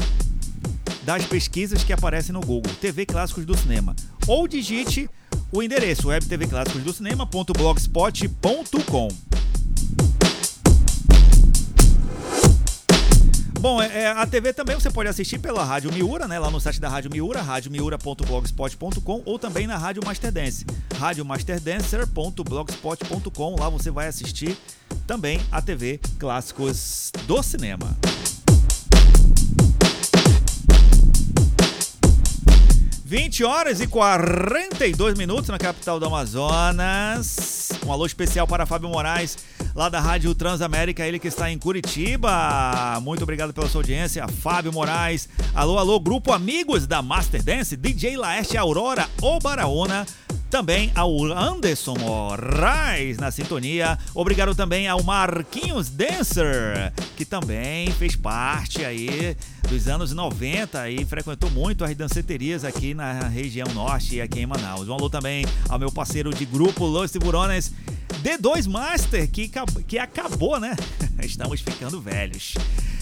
das 1.04 1.24
pesquisas 1.24 1.82
que 1.84 1.92
aparecem 1.92 2.32
no 2.34 2.40
Google, 2.40 2.72
TV 2.80 3.06
Clássicos 3.06 3.46
do 3.46 3.56
Cinema. 3.56 3.94
Ou 4.26 4.46
digite 4.46 5.08
o 5.52 5.62
endereço 5.62 6.08
webtvclássicosdocinema.blogspot.com. 6.08 9.08
Bom, 13.60 13.82
é, 13.82 14.02
é, 14.02 14.08
a 14.08 14.26
TV 14.26 14.52
também 14.52 14.74
você 14.76 14.90
pode 14.90 15.08
assistir 15.08 15.38
pela 15.38 15.64
Rádio 15.64 15.90
Miura, 15.92 16.28
né? 16.28 16.38
Lá 16.38 16.50
no 16.50 16.60
site 16.60 16.80
da 16.80 16.88
Rádio 16.88 17.10
Miura, 17.10 17.42
radiomiura.blogspot.com 17.42 19.22
ou 19.24 19.38
também 19.38 19.66
na 19.66 19.76
Rádio 19.76 20.04
Master 20.04 20.30
Dance, 20.30 20.64
radiomasterdancer.blogspot.com. 20.98 23.56
Lá 23.58 23.68
você 23.68 23.90
vai 23.90 24.06
assistir 24.06 24.56
também 25.06 25.40
a 25.50 25.60
TV 25.62 25.98
Clássicos 26.18 27.10
do 27.26 27.42
Cinema. 27.42 27.96
Vinte 33.08 33.44
horas 33.44 33.80
e 33.80 33.86
42 33.86 35.16
minutos 35.16 35.48
na 35.48 35.58
capital 35.58 36.00
do 36.00 36.06
Amazonas. 36.06 37.68
Um 37.86 37.92
alô 37.92 38.04
especial 38.04 38.48
para 38.48 38.66
Fábio 38.66 38.88
Moraes, 38.88 39.38
lá 39.76 39.88
da 39.88 40.00
Rádio 40.00 40.34
Transamérica, 40.34 41.06
ele 41.06 41.20
que 41.20 41.28
está 41.28 41.48
em 41.48 41.56
Curitiba. 41.56 42.98
Muito 43.00 43.22
obrigado 43.22 43.54
pela 43.54 43.68
sua 43.68 43.78
audiência, 43.82 44.26
Fábio 44.26 44.72
Moraes. 44.72 45.28
Alô, 45.54 45.78
alô, 45.78 46.00
grupo 46.00 46.32
Amigos 46.32 46.84
da 46.84 47.00
Master 47.00 47.40
Dance, 47.44 47.76
DJ 47.76 48.16
Laeste 48.16 48.56
Aurora 48.56 49.08
Obaraona. 49.22 50.04
Também 50.56 50.90
ao 50.94 51.22
Anderson 51.22 51.94
Moraes 52.00 53.18
na 53.18 53.30
sintonia. 53.30 53.98
Obrigado 54.14 54.54
também 54.54 54.88
ao 54.88 55.02
Marquinhos 55.02 55.90
Dancer, 55.90 56.94
que 57.14 57.26
também 57.26 57.90
fez 57.90 58.16
parte 58.16 58.82
aí 58.82 59.36
dos 59.68 59.86
anos 59.86 60.12
90 60.12 60.88
e 60.88 61.04
frequentou 61.04 61.50
muito 61.50 61.84
as 61.84 61.94
danceterias 61.94 62.64
aqui 62.64 62.94
na 62.94 63.28
região 63.28 63.68
norte 63.74 64.14
e 64.14 64.20
aqui 64.22 64.40
em 64.40 64.46
Manaus. 64.46 64.88
Um 64.88 64.94
alô 64.94 65.10
também 65.10 65.44
ao 65.68 65.78
meu 65.78 65.92
parceiro 65.92 66.32
de 66.32 66.46
grupo 66.46 66.86
Los 66.86 67.12
Tiburones, 67.12 67.70
D2 68.22 68.66
Master, 68.66 69.30
que, 69.30 69.50
que 69.86 69.98
acabou, 69.98 70.58
né? 70.58 70.74
Estamos 71.22 71.60
ficando 71.60 72.00
velhos. 72.00 72.54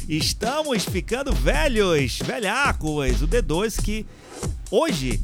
Estamos 0.09 0.85
ficando 0.87 1.33
velhos, 1.33 2.19
velhacos. 2.19 3.23
O 3.23 3.29
D2 3.29 3.81
que 3.81 4.05
hoje 4.73 5.21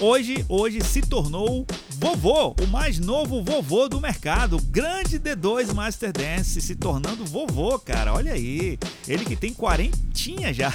Hoje, 0.00 0.44
hoje 0.48 0.80
se 0.80 1.00
tornou 1.00 1.66
vovô, 1.90 2.54
o 2.62 2.66
mais 2.68 3.00
novo 3.00 3.42
vovô 3.42 3.88
do 3.88 4.00
mercado. 4.00 4.56
Grande 4.70 5.18
D2 5.18 5.74
Master 5.74 6.12
Dance 6.12 6.60
se 6.60 6.76
tornando 6.76 7.24
vovô, 7.24 7.76
cara. 7.80 8.14
Olha 8.14 8.32
aí. 8.32 8.78
Ele 9.08 9.24
que 9.24 9.34
tem 9.34 9.52
quarentinha 9.52 10.54
já. 10.54 10.72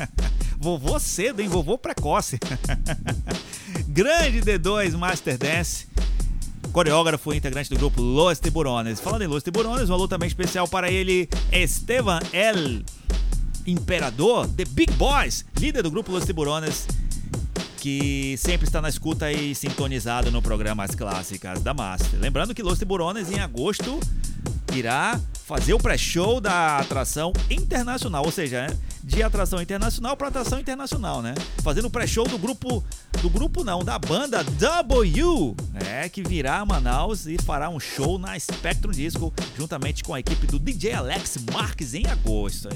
vovô 0.60 0.98
cedo, 1.00 1.40
hein? 1.40 1.48
Vovô 1.48 1.78
precoce. 1.78 2.38
Grande 3.88 4.42
D2 4.42 4.92
Master 4.98 5.38
Dance. 5.38 5.86
Coreógrafo 6.70 7.32
e 7.32 7.38
integrante 7.38 7.70
do 7.70 7.76
grupo 7.76 8.02
Los 8.02 8.38
Tiburones. 8.38 9.00
Falando 9.00 9.22
em 9.22 9.28
Los 9.28 9.42
Tiburones, 9.42 9.88
um 9.88 9.94
alô 9.94 10.06
também 10.06 10.26
especial 10.26 10.68
para 10.68 10.90
ele, 10.90 11.26
Esteban 11.50 12.20
El 12.34 12.82
Imperador, 13.66 14.46
The 14.46 14.66
Big 14.66 14.92
Boys, 14.92 15.46
líder 15.58 15.82
do 15.82 15.90
grupo 15.90 16.12
Los 16.12 16.26
Tiburones 16.26 16.86
que 17.88 18.36
sempre 18.36 18.66
está 18.66 18.82
na 18.82 18.90
escuta 18.90 19.32
e 19.32 19.54
sintonizado 19.54 20.30
no 20.30 20.42
programa 20.42 20.84
As 20.84 20.94
Clássicas 20.94 21.62
da 21.62 21.72
Master. 21.72 22.20
Lembrando 22.20 22.54
que 22.54 22.62
Los 22.62 22.78
Tiburones 22.78 23.30
em 23.30 23.40
agosto 23.40 23.98
irá 24.74 25.18
fazer 25.46 25.72
o 25.72 25.78
pré-show 25.78 26.38
da 26.38 26.76
atração 26.76 27.32
internacional, 27.48 28.26
ou 28.26 28.30
seja, 28.30 28.66
né, 28.66 28.76
de 29.02 29.22
atração 29.22 29.62
internacional 29.62 30.18
para 30.18 30.28
atração 30.28 30.60
internacional, 30.60 31.22
né? 31.22 31.34
Fazendo 31.62 31.86
o 31.86 31.90
pré-show 31.90 32.28
do 32.28 32.36
grupo 32.36 32.84
do 33.22 33.30
grupo 33.30 33.64
não, 33.64 33.82
da 33.82 33.98
banda 33.98 34.44
W, 34.44 35.56
é 35.74 36.10
que 36.10 36.22
virá 36.22 36.58
a 36.58 36.66
Manaus 36.66 37.26
e 37.26 37.38
fará 37.42 37.70
um 37.70 37.80
show 37.80 38.18
na 38.18 38.38
Spectrum 38.38 38.92
Disco 38.92 39.32
juntamente 39.56 40.04
com 40.04 40.12
a 40.12 40.20
equipe 40.20 40.46
do 40.46 40.58
DJ 40.58 40.92
Alex 40.92 41.38
Marques 41.50 41.94
em 41.94 42.06
agosto. 42.06 42.68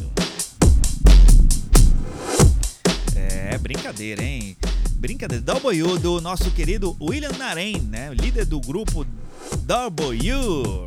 É 3.15 3.59
brincadeira, 3.59 4.23
hein? 4.25 4.57
Brincadeira, 5.03 5.43
W 5.43 5.99
do 5.99 6.21
nosso 6.21 6.49
querido 6.53 6.97
William 7.01 7.33
Naren, 7.37 7.81
né? 7.91 8.15
Líder 8.15 8.45
do 8.45 8.61
grupo 8.61 9.05
W. 9.67 10.85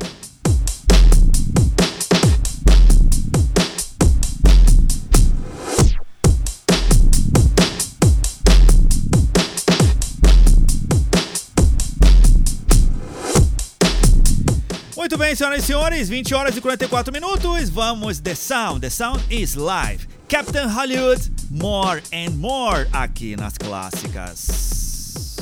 Muito 14.96 15.18
bem, 15.18 15.34
senhoras 15.34 15.62
e 15.62 15.66
senhores, 15.66 16.08
20 16.08 16.34
horas 16.34 16.56
e 16.56 16.60
44 16.62 17.12
minutos, 17.12 17.68
vamos 17.68 18.18
The 18.18 18.34
Sound, 18.34 18.80
The 18.80 18.88
Sound 18.88 19.22
is 19.28 19.54
Live. 19.54 20.15
Captain 20.28 20.68
Hollywood, 20.68 21.20
More 21.50 22.02
and 22.12 22.36
More 22.38 22.88
aqui 22.92 23.36
nas 23.36 23.56
clássicas 23.56 25.36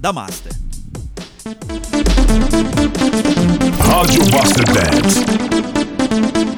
da 0.00 0.12
Master. 0.12 0.52
Rádio 3.78 4.22
Master 4.30 4.64
Dance. 4.64 6.57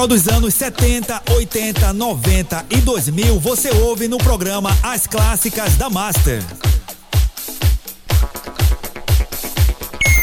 melhor 0.00 0.06
dos 0.06 0.28
anos 0.28 0.54
70, 0.54 1.22
80, 1.30 1.92
90 1.92 2.66
e 2.70 2.76
2000 2.78 3.38
você 3.38 3.70
ouve 3.70 4.08
no 4.08 4.18
programa 4.18 4.76
As 4.82 5.06
Clássicas 5.06 5.76
da 5.76 5.90
Master. 5.90 6.42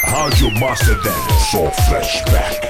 Rádio 0.03 0.51
Master 0.59 0.99
10, 1.01 1.15
só 1.51 1.71
flashback. 1.85 2.66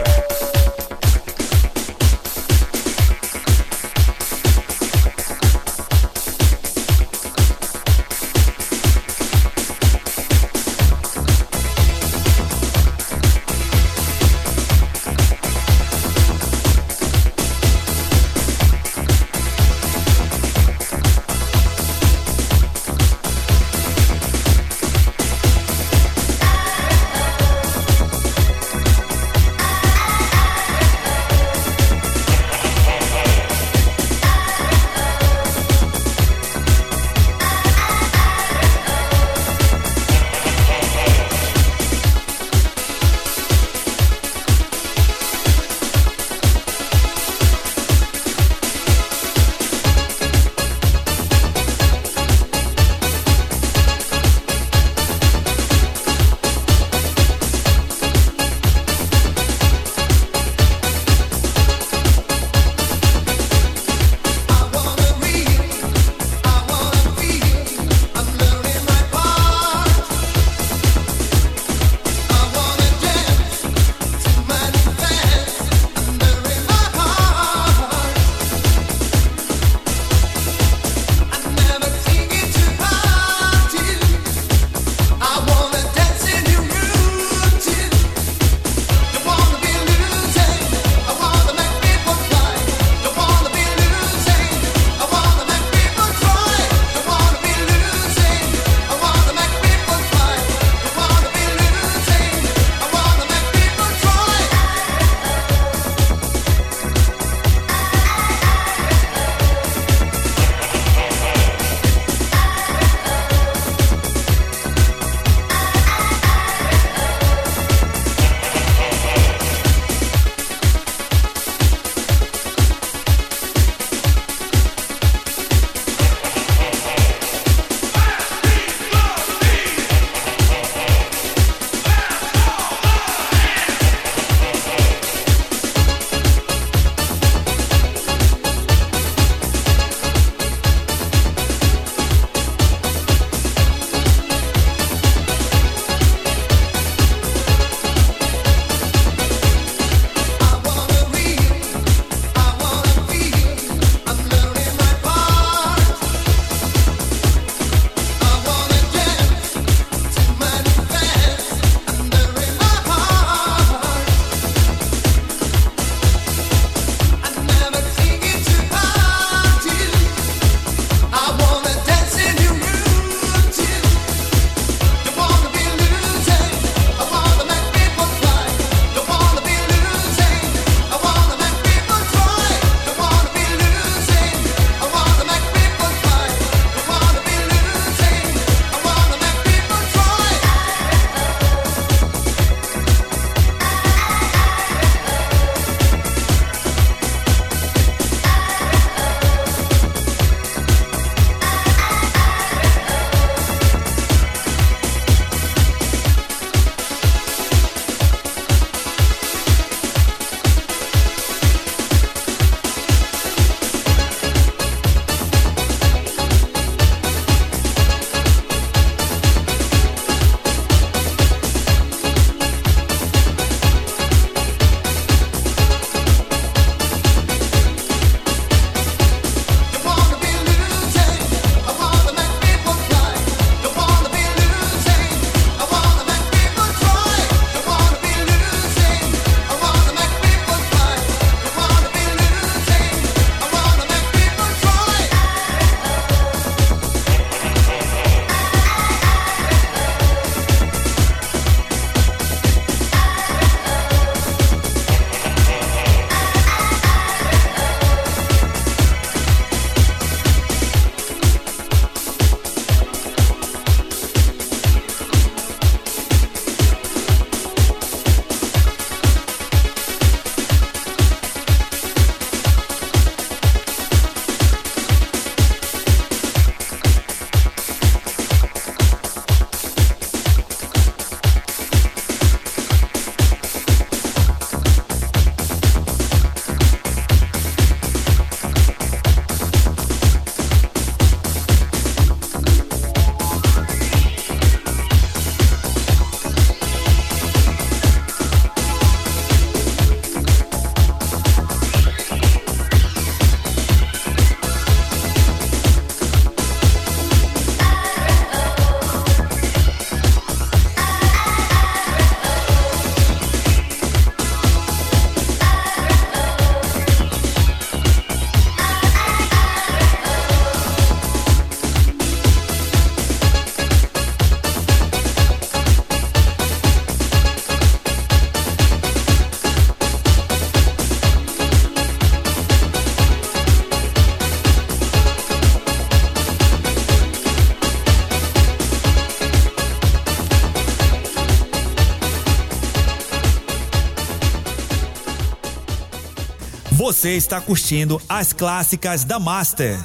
Você 347.07 347.15
está 347.15 347.39
curtindo 347.39 348.01
as 348.09 348.33
clássicas 348.33 349.05
da 349.05 349.17
Master. 349.17 349.79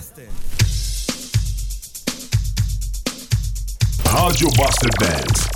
Rádio 4.05 4.49
Master 4.59 4.91
Dance. 4.99 5.52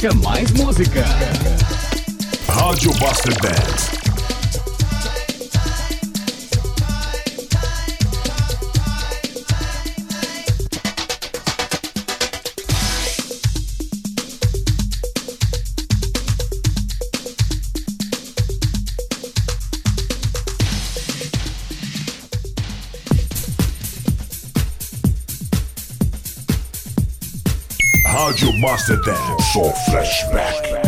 toca 0.00 0.14
mais 0.14 0.50
música. 0.52 1.04
Rádio 2.48 2.90
Buster 2.94 3.34
Dance. 3.42 3.99
How'd 28.10 28.40
you 28.40 28.52
master 28.58 28.96
that? 28.96 29.40
So 29.52 29.70
flashback. 29.88 30.79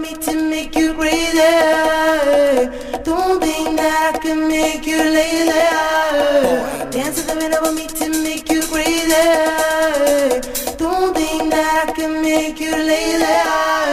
me 0.00 0.14
to 0.14 0.34
make 0.50 0.74
you 0.76 0.94
crazy. 0.94 1.36
Don't 3.04 3.40
think 3.42 3.76
that 3.76 4.14
I 4.14 4.18
can 4.18 4.48
make 4.48 4.86
you 4.86 4.98
lazy. 4.98 5.50
Dance 6.90 7.20
to 7.20 7.26
the 7.26 7.34
rhythm 7.34 7.64
of 7.64 7.74
me 7.74 7.86
to 7.86 8.08
make 8.22 8.48
you 8.50 8.62
crazy. 8.62 9.14
Don't 10.78 11.14
think 11.14 11.50
that 11.50 11.88
I 11.88 11.92
can 11.92 12.22
make 12.22 12.60
you 12.60 12.72
lazy. 12.72 13.89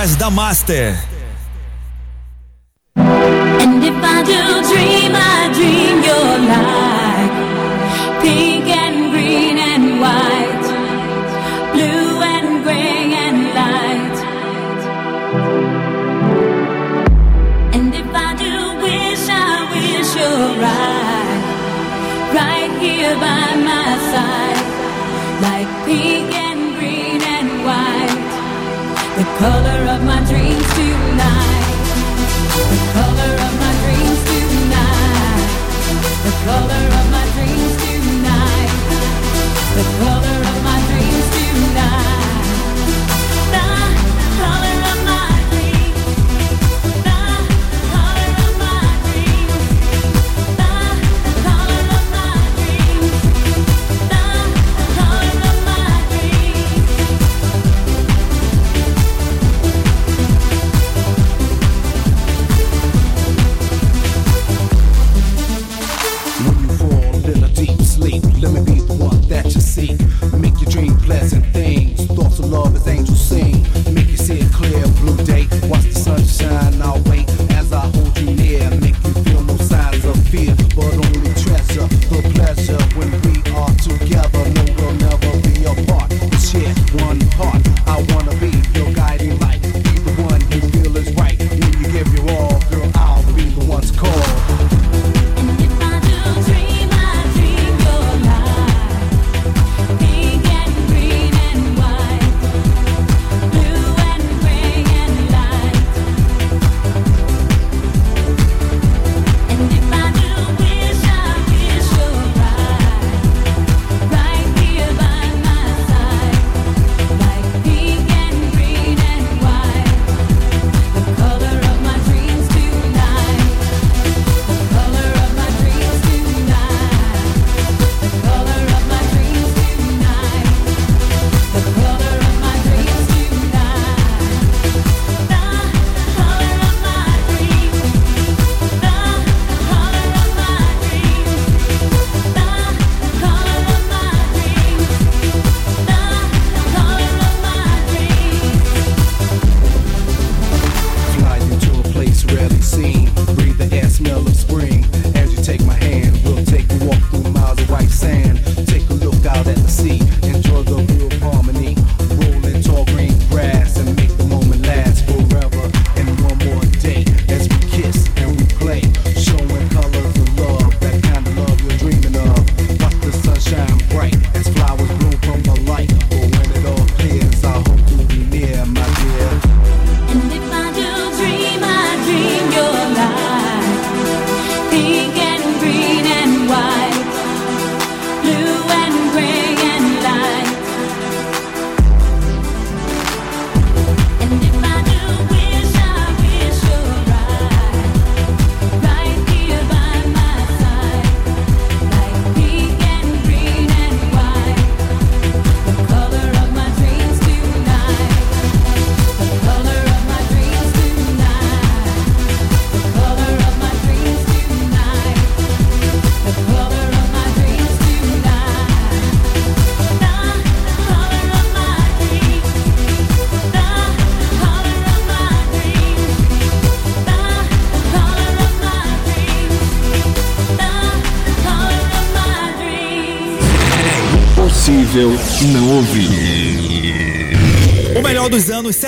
dicas 0.00 0.16
da 0.16 0.30
Master. 0.30 1.09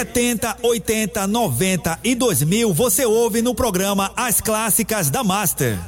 70, 0.02 0.56
80, 0.62 1.26
90 1.28 1.98
e 2.02 2.16
2000 2.16 2.72
você 2.74 3.06
ouve 3.06 3.40
no 3.40 3.54
programa 3.54 4.10
As 4.16 4.40
Clássicas 4.40 5.10
da 5.10 5.22
Master. 5.22 5.78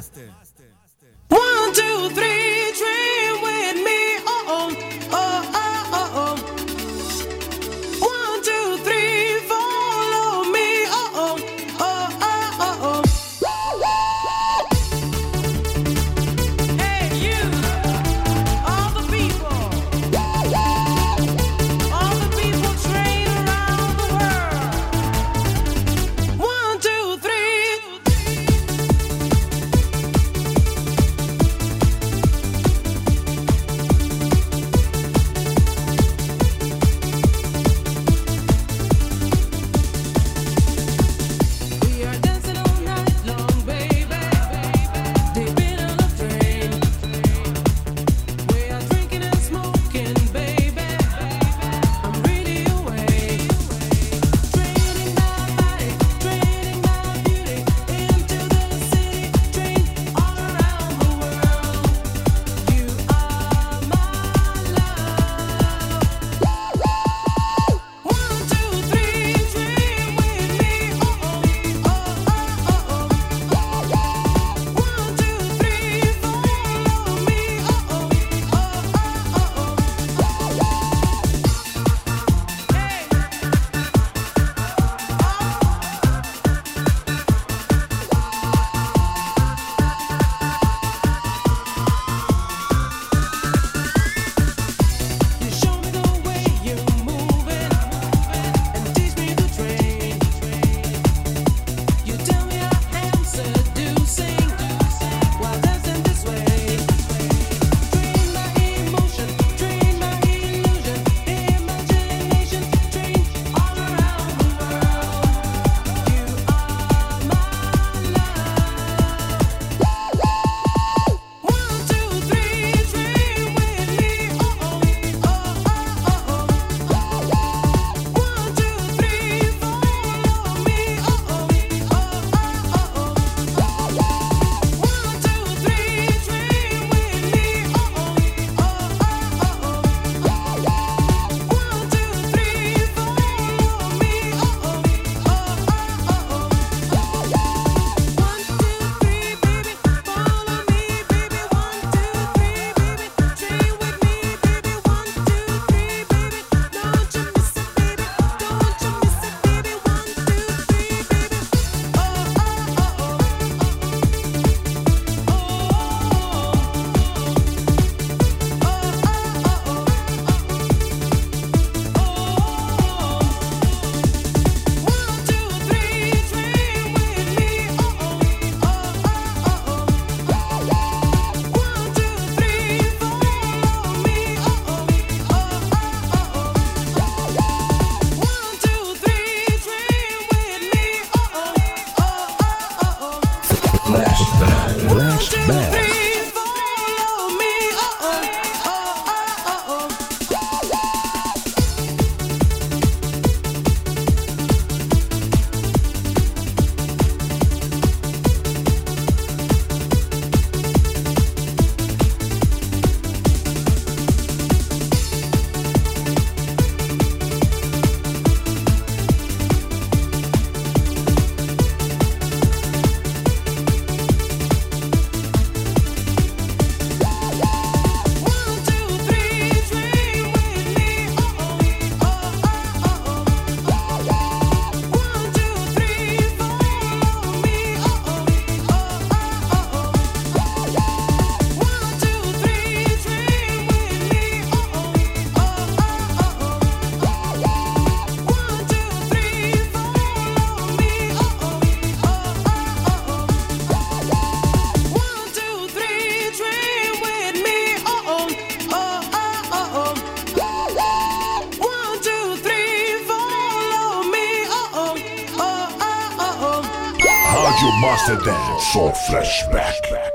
Flashback. 268.75 270.11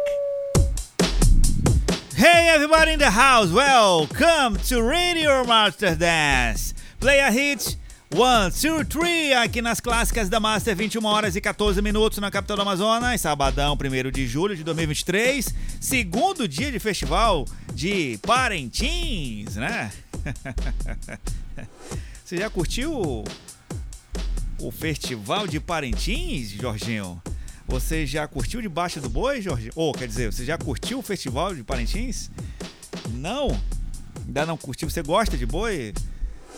Hey 2.14 2.50
everybody 2.50 2.92
in 2.92 2.98
the 2.98 3.10
house, 3.10 3.50
welcome 3.50 4.58
to 4.68 4.82
Radio 4.82 5.44
Master 5.44 5.96
Dance. 5.96 6.74
Play 7.00 7.20
a 7.20 7.30
hit 7.30 7.78
1, 8.14 8.50
2, 8.50 8.84
3 8.84 9.32
aqui 9.32 9.62
nas 9.62 9.80
clássicas 9.80 10.28
da 10.28 10.38
Master, 10.38 10.76
21 10.76 11.02
horas 11.06 11.36
e 11.36 11.40
14 11.40 11.80
minutos 11.80 12.18
na 12.18 12.30
capital 12.30 12.58
do 12.58 12.60
Amazonas, 12.60 13.22
sabadão 13.22 13.78
1 13.82 14.10
de 14.10 14.26
julho 14.26 14.54
de 14.54 14.62
2023, 14.62 15.54
segundo 15.80 16.46
dia 16.46 16.70
de 16.70 16.78
festival 16.78 17.46
de 17.72 18.18
Parentins, 18.18 19.56
né? 19.56 19.90
Você 22.22 22.36
já 22.36 22.50
curtiu 22.50 23.24
o 24.58 24.70
festival 24.70 25.46
de 25.46 25.58
Parentins, 25.58 26.50
Jorginho? 26.50 27.22
Você 27.70 28.04
já 28.04 28.26
curtiu 28.26 28.60
Debaixo 28.60 29.00
do 29.00 29.08
Boi, 29.08 29.40
Jorginho? 29.40 29.70
Ou, 29.76 29.92
quer 29.92 30.08
dizer, 30.08 30.32
você 30.32 30.44
já 30.44 30.58
curtiu 30.58 30.98
o 30.98 31.02
festival 31.02 31.54
de 31.54 31.62
Parintins? 31.62 32.28
Não? 33.12 33.56
Ainda 34.26 34.44
não 34.44 34.56
curtiu? 34.56 34.90
Você 34.90 35.04
gosta 35.04 35.36
de 35.36 35.46
boi? 35.46 35.94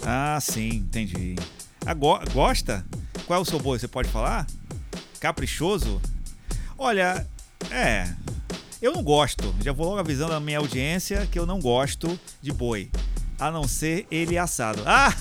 Ah, 0.03 0.39
sim, 0.41 0.69
entendi. 0.77 1.37
Agora, 1.85 2.25
gosta? 2.33 2.83
Qual 3.27 3.39
é 3.39 3.43
o 3.43 3.45
seu 3.45 3.61
boi? 3.61 3.79
Você 3.79 3.87
pode 3.87 4.09
falar? 4.09 4.47
Caprichoso? 5.21 6.01
Olha, 6.79 7.27
é. 7.71 8.09
Eu 8.81 8.95
não 8.95 9.03
gosto. 9.03 9.55
Já 9.63 9.71
vou 9.71 9.89
logo 9.89 10.01
avisando 10.01 10.33
a 10.33 10.41
minha 10.41 10.61
audiência 10.61 11.29
que 11.31 11.39
eu 11.39 11.45
não 11.45 11.61
gosto 11.61 12.19
de 12.41 12.51
boi. 12.51 12.91
A 13.39 13.51
não 13.51 13.67
ser 13.67 14.07
ele 14.11 14.39
assado. 14.39 14.83
Ah! 14.87 15.15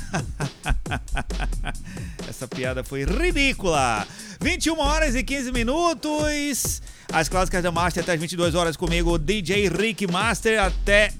Essa 2.27 2.47
piada 2.47 2.83
foi 2.83 3.03
ridícula. 3.03 4.07
21 4.41 4.79
horas 4.79 5.15
e 5.15 5.23
15 5.23 5.51
minutos. 5.51 6.81
As 7.11 7.27
clássicas 7.27 7.63
da 7.63 7.71
Master 7.71 8.03
até 8.03 8.13
as 8.13 8.19
22 8.19 8.55
horas 8.55 8.77
comigo, 8.77 9.17
DJ 9.17 9.67
Rick 9.69 10.09
Master 10.09 10.61
até 10.61 11.13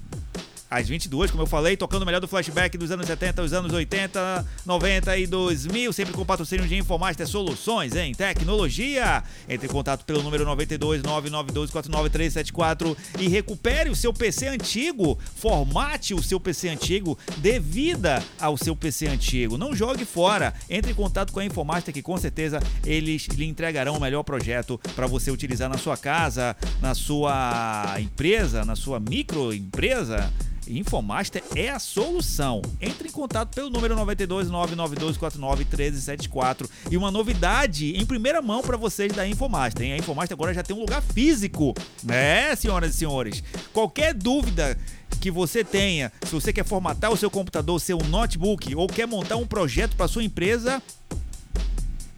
às 0.72 0.88
22, 0.88 1.30
como 1.30 1.42
eu 1.42 1.46
falei, 1.46 1.76
tocando 1.76 2.00
o 2.00 2.06
melhor 2.06 2.20
do 2.20 2.26
flashback 2.26 2.78
dos 2.78 2.90
anos 2.90 3.06
70, 3.06 3.42
os 3.42 3.52
anos 3.52 3.74
80, 3.74 4.46
90 4.64 5.18
e 5.18 5.26
2000, 5.26 5.92
sempre 5.92 6.14
com 6.14 6.24
patrocínio 6.24 6.66
de 6.66 6.76
Infomaster 6.76 7.26
Soluções 7.26 7.94
em 7.94 8.14
Tecnologia. 8.14 9.22
Entre 9.46 9.66
em 9.66 9.70
contato 9.70 10.02
pelo 10.06 10.22
número 10.22 10.46
92 10.46 11.02
992493374 11.02 12.96
e 13.18 13.28
recupere 13.28 13.90
o 13.90 13.94
seu 13.94 14.14
PC 14.14 14.48
antigo, 14.48 15.18
formate 15.36 16.14
o 16.14 16.22
seu 16.22 16.40
PC 16.40 16.70
antigo, 16.70 17.18
dê 17.36 17.60
vida 17.60 18.24
ao 18.40 18.56
seu 18.56 18.74
PC 18.74 19.08
antigo, 19.08 19.58
não 19.58 19.76
jogue 19.76 20.06
fora. 20.06 20.54
Entre 20.70 20.92
em 20.92 20.94
contato 20.94 21.34
com 21.34 21.40
a 21.40 21.44
Infomaster 21.44 21.92
que 21.92 22.00
com 22.00 22.16
certeza 22.16 22.60
eles 22.86 23.26
lhe 23.26 23.44
entregarão 23.44 23.98
o 23.98 24.00
melhor 24.00 24.22
projeto 24.22 24.80
para 24.96 25.06
você 25.06 25.30
utilizar 25.30 25.68
na 25.68 25.76
sua 25.76 25.98
casa, 25.98 26.56
na 26.80 26.94
sua 26.94 27.94
empresa, 28.00 28.64
na 28.64 28.74
sua 28.74 28.98
microempresa. 28.98 30.32
Infomaster 30.78 31.42
é 31.54 31.70
a 31.70 31.78
solução. 31.78 32.62
Entre 32.80 33.08
em 33.08 33.10
contato 33.12 33.54
pelo 33.54 33.70
número 33.70 33.94
92 33.94 34.50
99249 34.50 35.64
1374 35.64 36.68
e 36.90 36.96
uma 36.96 37.10
novidade 37.10 37.96
em 37.96 38.04
primeira 38.04 38.42
mão 38.42 38.62
para 38.62 38.76
vocês 38.76 39.12
da 39.12 39.26
Infomaster. 39.26 39.86
Hein? 39.86 39.92
A 39.94 39.96
Infomaster 39.98 40.34
agora 40.34 40.54
já 40.54 40.62
tem 40.62 40.74
um 40.76 40.80
lugar 40.80 41.02
físico. 41.02 41.74
É, 42.08 42.54
senhoras 42.56 42.94
e 42.94 42.98
senhores. 42.98 43.42
Qualquer 43.72 44.14
dúvida 44.14 44.78
que 45.20 45.30
você 45.30 45.62
tenha, 45.62 46.12
se 46.26 46.32
você 46.32 46.52
quer 46.52 46.64
formatar 46.64 47.12
o 47.12 47.16
seu 47.16 47.30
computador, 47.30 47.80
seu 47.80 47.98
notebook 47.98 48.74
ou 48.74 48.88
quer 48.88 49.06
montar 49.06 49.36
um 49.36 49.46
projeto 49.46 49.94
para 49.96 50.08
sua 50.08 50.24
empresa, 50.24 50.82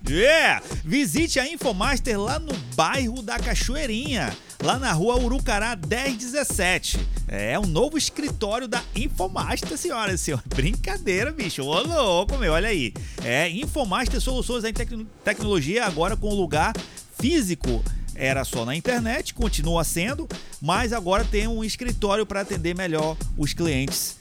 Yeah! 0.08 0.62
Visite 0.84 1.40
a 1.40 1.48
Infomaster 1.48 2.20
lá 2.20 2.38
no 2.38 2.52
bairro 2.76 3.22
da 3.22 3.38
Cachoeirinha, 3.38 4.36
lá 4.62 4.78
na 4.78 4.92
rua 4.92 5.16
Urucará 5.16 5.74
1017. 5.76 7.00
É 7.26 7.58
um 7.58 7.64
novo 7.66 7.96
escritório 7.96 8.68
da 8.68 8.82
Infomaster, 8.94 9.76
senhoras 9.78 10.20
e 10.20 10.24
senhores. 10.24 10.46
Brincadeira, 10.54 11.32
bicho. 11.32 11.62
Ô, 11.62 11.80
louco, 11.82 12.36
meu, 12.36 12.52
olha 12.52 12.68
aí. 12.68 12.92
É 13.24 13.48
Infomaster 13.48 14.20
Soluções 14.20 14.64
em 14.64 14.72
Tec- 14.72 15.06
Tecnologia, 15.24 15.86
agora 15.86 16.16
com 16.16 16.34
lugar 16.34 16.74
físico. 17.18 17.82
Era 18.14 18.44
só 18.44 18.64
na 18.64 18.76
internet, 18.76 19.34
continua 19.34 19.82
sendo, 19.82 20.28
mas 20.60 20.92
agora 20.92 21.24
tem 21.24 21.48
um 21.48 21.64
escritório 21.64 22.24
para 22.24 22.42
atender 22.42 22.76
melhor 22.76 23.16
os 23.36 23.52
clientes 23.52 24.16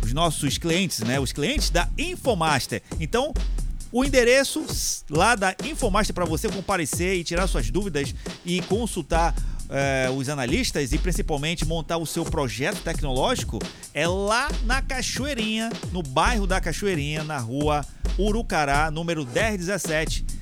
os 0.00 0.12
nossos 0.14 0.56
clientes, 0.56 1.00
né? 1.00 1.20
Os 1.20 1.32
clientes 1.32 1.68
da 1.68 1.86
Infomaster. 1.98 2.80
Então, 2.98 3.34
o 3.90 4.04
endereço 4.04 4.64
lá 5.10 5.34
da 5.34 5.54
Infomaster 5.64 6.14
para 6.14 6.24
você 6.24 6.48
comparecer 6.48 7.16
e 7.16 7.24
tirar 7.24 7.46
suas 7.46 7.70
dúvidas 7.70 8.14
e 8.44 8.60
consultar 8.62 9.34
eh, 9.70 10.08
os 10.16 10.28
analistas 10.28 10.92
e 10.92 10.98
principalmente 10.98 11.64
montar 11.64 11.98
o 11.98 12.06
seu 12.06 12.24
projeto 12.24 12.82
tecnológico 12.82 13.58
é 13.92 14.06
lá 14.06 14.48
na 14.64 14.80
Cachoeirinha, 14.80 15.70
no 15.92 16.02
bairro 16.02 16.46
da 16.46 16.60
Cachoeirinha, 16.60 17.24
na 17.24 17.38
rua 17.38 17.84
Urucará, 18.18 18.90
número 18.90 19.26
1017 19.26 20.37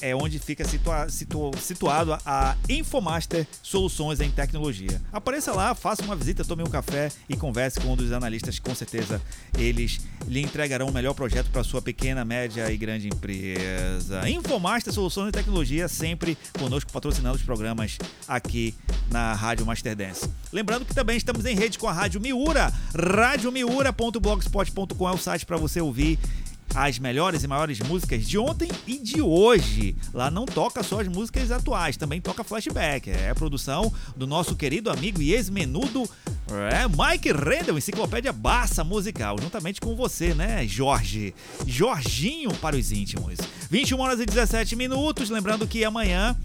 é 0.00 0.14
onde 0.14 0.38
fica 0.38 0.64
situa- 0.66 1.08
situ- 1.08 1.50
situado 1.60 2.16
a 2.24 2.56
Infomaster 2.68 3.44
Soluções 3.62 4.20
em 4.20 4.30
Tecnologia. 4.30 5.00
Apareça 5.12 5.52
lá, 5.52 5.74
faça 5.74 6.02
uma 6.02 6.14
visita, 6.16 6.44
tome 6.44 6.62
um 6.62 6.66
café 6.70 7.10
e 7.28 7.36
converse 7.36 7.78
com 7.80 7.92
um 7.92 7.96
dos 7.96 8.12
analistas, 8.12 8.58
com 8.58 8.74
certeza 8.74 9.20
eles 9.58 10.00
lhe 10.26 10.40
entregarão 10.42 10.88
o 10.88 10.92
melhor 10.92 11.14
projeto 11.14 11.50
para 11.50 11.62
sua 11.64 11.80
pequena, 11.82 12.24
média 12.24 12.70
e 12.70 12.76
grande 12.76 13.08
empresa. 13.08 14.28
Infomaster 14.28 14.92
Soluções 14.92 15.28
em 15.28 15.32
Tecnologia, 15.32 15.88
sempre 15.88 16.36
conosco 16.58 16.92
patrocinando 16.92 17.36
os 17.36 17.42
programas 17.42 17.96
aqui 18.28 18.74
na 19.10 19.32
Rádio 19.34 19.64
Master 19.66 19.96
Dance. 19.96 20.28
Lembrando 20.52 20.84
que 20.84 20.94
também 20.94 21.16
estamos 21.16 21.44
em 21.46 21.54
rede 21.54 21.78
com 21.78 21.88
a 21.88 21.92
Rádio 21.92 22.20
Miura, 22.20 22.72
radiomiura.blogspot.com 22.94 25.08
é 25.08 25.12
o 25.12 25.18
site 25.18 25.46
para 25.46 25.56
você 25.56 25.80
ouvir 25.80 26.18
as 26.74 26.98
melhores 26.98 27.42
e 27.42 27.48
maiores 27.48 27.78
músicas 27.80 28.26
de 28.26 28.38
ontem 28.38 28.70
e 28.86 28.98
de 28.98 29.20
hoje. 29.20 29.96
Lá 30.12 30.30
não 30.30 30.46
toca 30.46 30.82
só 30.82 31.00
as 31.00 31.08
músicas 31.08 31.50
atuais, 31.50 31.96
também 31.96 32.20
toca 32.20 32.44
flashback. 32.44 33.10
É 33.10 33.30
a 33.30 33.34
produção 33.34 33.92
do 34.16 34.26
nosso 34.26 34.54
querido 34.54 34.90
amigo 34.90 35.20
e 35.20 35.32
ex-menudo 35.32 36.08
é, 36.48 36.86
Mike 36.88 37.32
Rendel, 37.32 37.78
enciclopédia 37.78 38.32
Barça 38.32 38.82
Musical, 38.82 39.36
juntamente 39.40 39.80
com 39.80 39.94
você, 39.94 40.34
né, 40.34 40.66
Jorge? 40.66 41.34
Jorginho 41.66 42.52
para 42.54 42.76
os 42.76 42.90
íntimos. 42.90 43.38
21 43.70 43.98
horas 44.00 44.20
e 44.20 44.26
17 44.26 44.74
minutos. 44.74 45.30
Lembrando 45.30 45.66
que 45.66 45.84
amanhã 45.84 46.36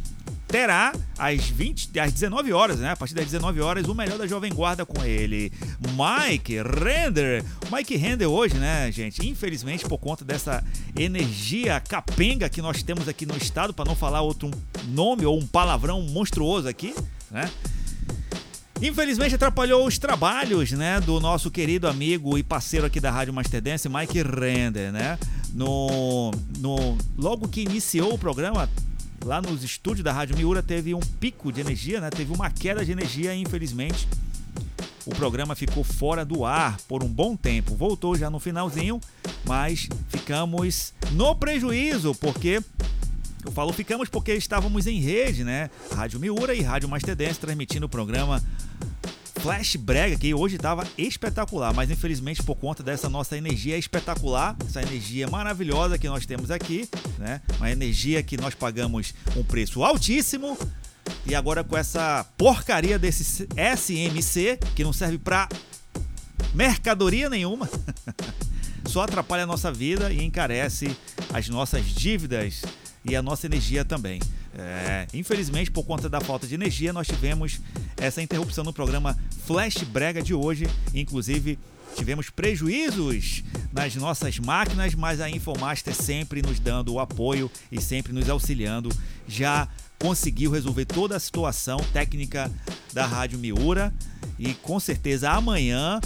terá 0.56 0.94
às 1.18 1.50
20, 1.50 2.00
às 2.00 2.14
19 2.14 2.54
horas, 2.54 2.80
né? 2.80 2.92
A 2.92 2.96
partir 2.96 3.14
das 3.14 3.26
19 3.26 3.60
horas, 3.60 3.90
o 3.90 3.94
melhor 3.94 4.18
da 4.18 4.26
Jovem 4.26 4.54
Guarda 4.54 4.86
com 4.86 5.04
ele, 5.04 5.52
Mike 5.82 6.56
Render. 6.62 7.44
Mike 7.70 7.98
Render 7.98 8.26
hoje, 8.26 8.56
né, 8.56 8.90
gente? 8.90 9.28
Infelizmente, 9.28 9.84
por 9.84 9.98
conta 9.98 10.24
dessa 10.24 10.64
energia 10.98 11.82
capenga 11.82 12.48
que 12.48 12.62
nós 12.62 12.82
temos 12.82 13.10
aqui 13.10 13.26
no 13.26 13.36
estado, 13.36 13.74
para 13.74 13.84
não 13.84 13.98
falar 13.98 14.22
outro 14.22 14.50
nome 14.88 15.26
ou 15.26 15.38
um 15.38 15.46
palavrão 15.46 16.02
monstruoso 16.04 16.70
aqui, 16.70 16.96
né? 17.30 17.52
Infelizmente 18.82 19.36
atrapalhou 19.36 19.86
os 19.86 19.98
trabalhos, 19.98 20.72
né, 20.72 21.02
do 21.02 21.20
nosso 21.20 21.52
querido 21.52 21.86
amigo 21.86 22.38
e 22.38 22.44
parceiro 22.44 22.86
aqui 22.86 23.02
da 23.02 23.12
Rádio 23.12 23.34
Master 23.34 23.62
Dance, 23.62 23.90
Mike 23.90 24.24
Render, 24.24 24.94
né? 24.94 25.20
No, 25.54 26.32
no 26.60 26.98
logo 27.18 27.46
que 27.50 27.62
iniciou 27.62 28.14
o 28.14 28.18
programa, 28.18 28.70
lá 29.26 29.42
nos 29.42 29.64
estúdios 29.64 30.04
da 30.04 30.14
Rádio 30.14 30.38
Miura 30.38 30.62
teve 30.62 30.94
um 30.94 31.00
pico 31.00 31.52
de 31.52 31.60
energia, 31.60 32.00
né? 32.00 32.12
Teve 32.12 32.32
uma 32.32 32.52
queda 32.52 32.86
de 32.86 32.92
energia, 32.92 33.34
e, 33.34 33.42
infelizmente. 33.42 34.08
O 35.04 35.14
programa 35.14 35.56
ficou 35.56 35.84
fora 35.84 36.24
do 36.24 36.46
ar 36.46 36.78
por 36.88 37.04
um 37.04 37.08
bom 37.08 37.36
tempo. 37.36 37.76
Voltou 37.76 38.16
já 38.16 38.30
no 38.30 38.40
finalzinho, 38.40 39.02
mas 39.44 39.90
ficamos 40.10 40.94
no 41.12 41.36
prejuízo, 41.36 42.14
porque 42.16 42.62
eu 43.44 43.52
falo 43.52 43.74
ficamos 43.74 44.10
porque 44.10 44.34
estávamos 44.34 44.88
em 44.88 45.00
rede, 45.00 45.44
né? 45.44 45.70
Rádio 45.94 46.20
Miura 46.20 46.54
e 46.54 46.62
Rádio 46.62 46.88
Master 46.88 47.16
Dance 47.16 47.40
transmitindo 47.40 47.88
o 47.88 47.90
programa 47.90 48.44
Flash 49.46 49.76
Brega, 49.76 50.18
que 50.18 50.34
hoje 50.34 50.56
estava 50.56 50.88
espetacular, 50.98 51.72
mas 51.72 51.92
infelizmente 51.92 52.42
por 52.42 52.56
conta 52.56 52.82
dessa 52.82 53.08
nossa 53.08 53.38
energia 53.38 53.78
espetacular, 53.78 54.58
essa 54.66 54.82
energia 54.82 55.28
maravilhosa 55.28 56.00
que 56.00 56.08
nós 56.08 56.26
temos 56.26 56.50
aqui, 56.50 56.90
né? 57.20 57.40
Uma 57.58 57.70
energia 57.70 58.24
que 58.24 58.38
nós 58.38 58.56
pagamos 58.56 59.14
um 59.38 59.44
preço 59.44 59.84
altíssimo 59.84 60.58
e 61.28 61.36
agora 61.36 61.64
com 61.64 61.78
essa 61.78 62.26
porcaria 62.36 62.98
desse 62.98 63.48
SMC 63.78 64.58
que 64.76 64.84
não 64.84 64.92
serve 64.92 65.20
para 65.20 65.48
mercadoria 66.56 67.30
nenhuma. 67.30 67.70
Só 68.90 69.02
atrapalha 69.02 69.44
a 69.44 69.48
nossa 69.48 69.72
vida 69.72 70.12
e 70.12 70.24
encarece 70.24 70.98
as 71.32 71.48
nossas 71.50 71.86
dívidas 71.86 72.64
e 73.08 73.16
a 73.16 73.22
nossa 73.22 73.46
energia 73.46 73.86
também. 73.86 74.20
É, 74.58 75.06
infelizmente, 75.14 75.70
por 75.70 75.84
conta 75.84 76.08
da 76.08 76.22
falta 76.22 76.48
de 76.48 76.56
energia, 76.56 76.94
nós 76.94 77.08
tivemos 77.08 77.60
essa 77.98 78.22
interrupção 78.22 78.64
no 78.64 78.72
programa 78.72 79.18
Flash 79.46 79.84
Brega 79.84 80.22
de 80.22 80.34
hoje. 80.34 80.66
Inclusive, 80.94 81.60
tivemos 81.96 82.30
prejuízos 82.30 83.44
nas 83.74 83.96
nossas 83.96 84.40
máquinas, 84.40 84.96
mas 84.96 85.20
a 85.20 85.30
Infomaster 85.30 85.94
sempre 85.94 86.42
nos 86.42 86.60
dando 86.60 86.94
o 86.94 87.00
apoio 87.00 87.52
e 87.70 87.82
sempre 87.82 88.14
nos 88.14 88.30
auxiliando. 88.30 88.90
Já 89.28 89.68
conseguiu 90.00 90.52
resolver 90.52 90.86
toda 90.86 91.18
a 91.18 91.20
situação 91.20 91.78
técnica 91.92 92.50
da 92.94 93.06
Rádio 93.06 93.40
Miura 93.40 93.94
e 94.40 94.54
com 94.54 94.80
certeza 94.80 95.32
amanhã 95.32 96.00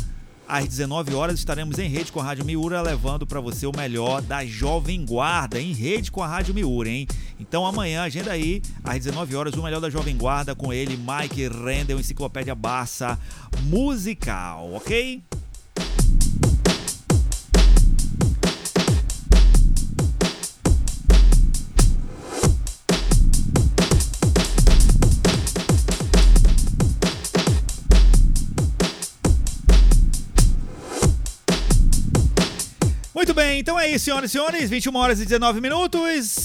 às 0.49 0.67
19 0.67 1.13
horas 1.13 1.37
estaremos 1.37 1.77
em 1.77 1.87
rede 1.87 2.11
com 2.11 2.19
a 2.19 2.23
Rádio 2.23 2.43
Miura, 2.43 2.81
levando 2.81 3.25
para 3.25 3.39
você 3.39 3.67
o 3.67 3.71
melhor 3.71 4.19
da 4.19 4.43
Jovem 4.43 5.05
Guarda, 5.05 5.61
em 5.61 5.73
rede 5.73 6.11
com 6.11 6.23
a 6.23 6.27
Rádio 6.27 6.55
Miura, 6.55 6.89
hein? 6.89 7.07
Então 7.39 7.67
amanhã, 7.67 8.01
agenda 8.01 8.31
aí, 8.31 8.59
às 8.83 8.97
19 8.97 9.35
horas, 9.35 9.53
o 9.53 9.61
melhor 9.61 9.79
da 9.79 9.91
Jovem 9.91 10.17
Guarda 10.17 10.55
com 10.55 10.73
ele, 10.73 10.97
Mike 10.97 11.47
Rendel, 11.47 11.99
Enciclopédia 11.99 12.55
Barça 12.55 13.17
Musical, 13.61 14.73
ok? 14.73 15.21
Bem, 33.39 33.59
então 33.61 33.79
é 33.79 33.89
isso, 33.89 34.03
senhoras 34.05 34.29
e 34.29 34.33
senhores. 34.33 34.69
21 34.69 34.95
horas 34.95 35.21
e 35.21 35.25
19 35.25 35.61
minutos. 35.61 36.35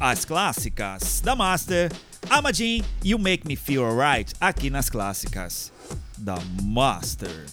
As 0.00 0.24
clássicas 0.24 1.20
da 1.20 1.36
Master, 1.36 1.92
Amadin 2.28 2.82
e 3.04 3.14
o 3.14 3.18
Make 3.18 3.46
Me 3.46 3.54
Feel 3.54 3.84
Alright 3.84 4.34
aqui 4.40 4.70
nas 4.70 4.90
clássicas 4.90 5.72
da 6.18 6.36
Master. 6.62 7.46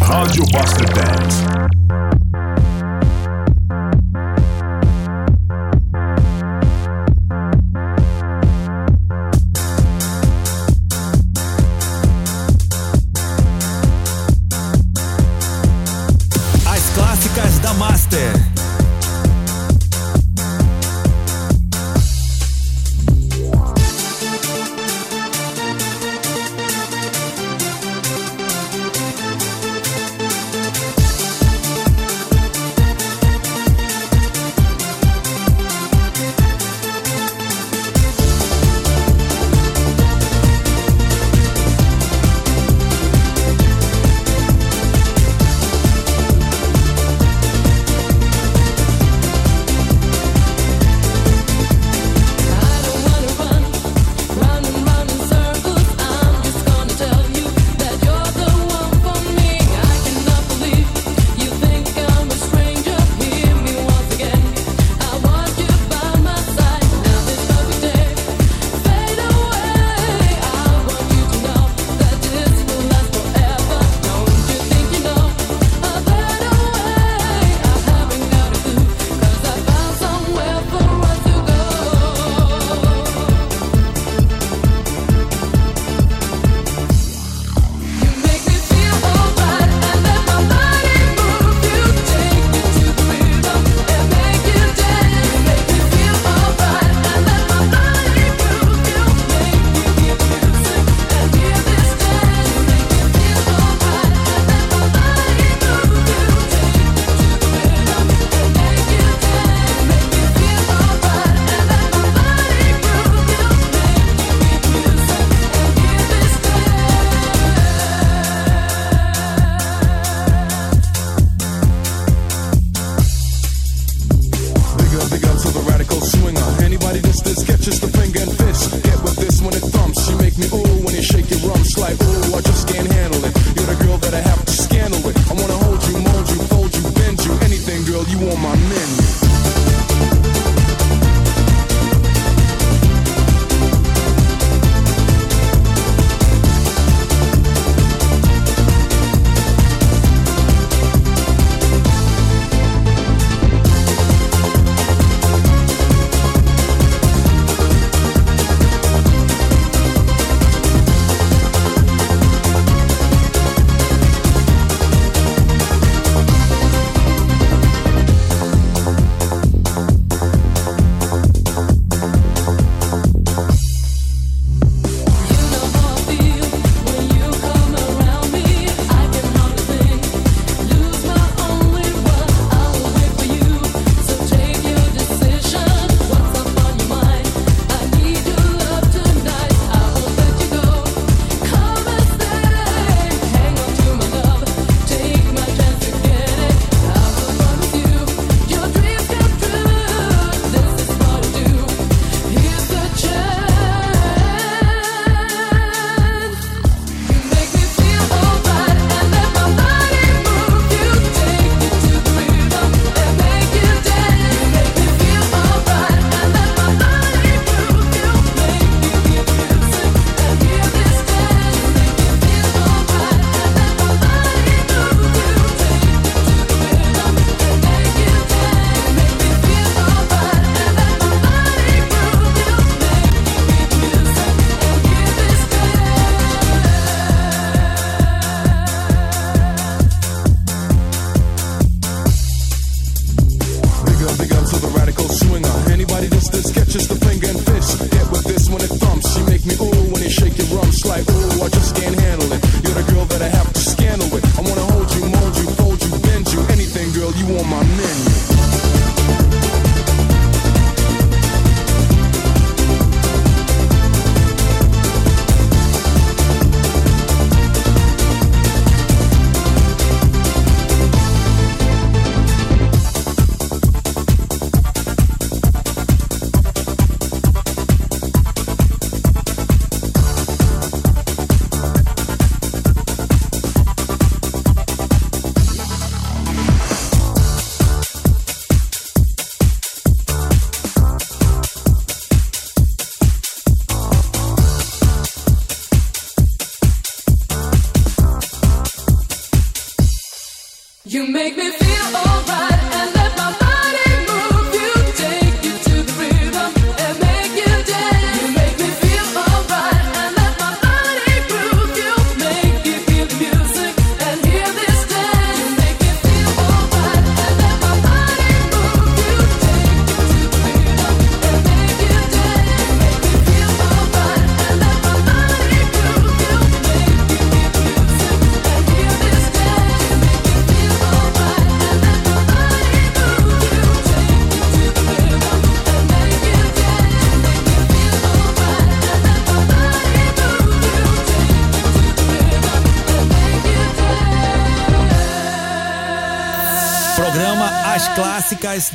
Rádio 0.00 0.44
Master 0.52 0.86
Dance. 0.94 1.44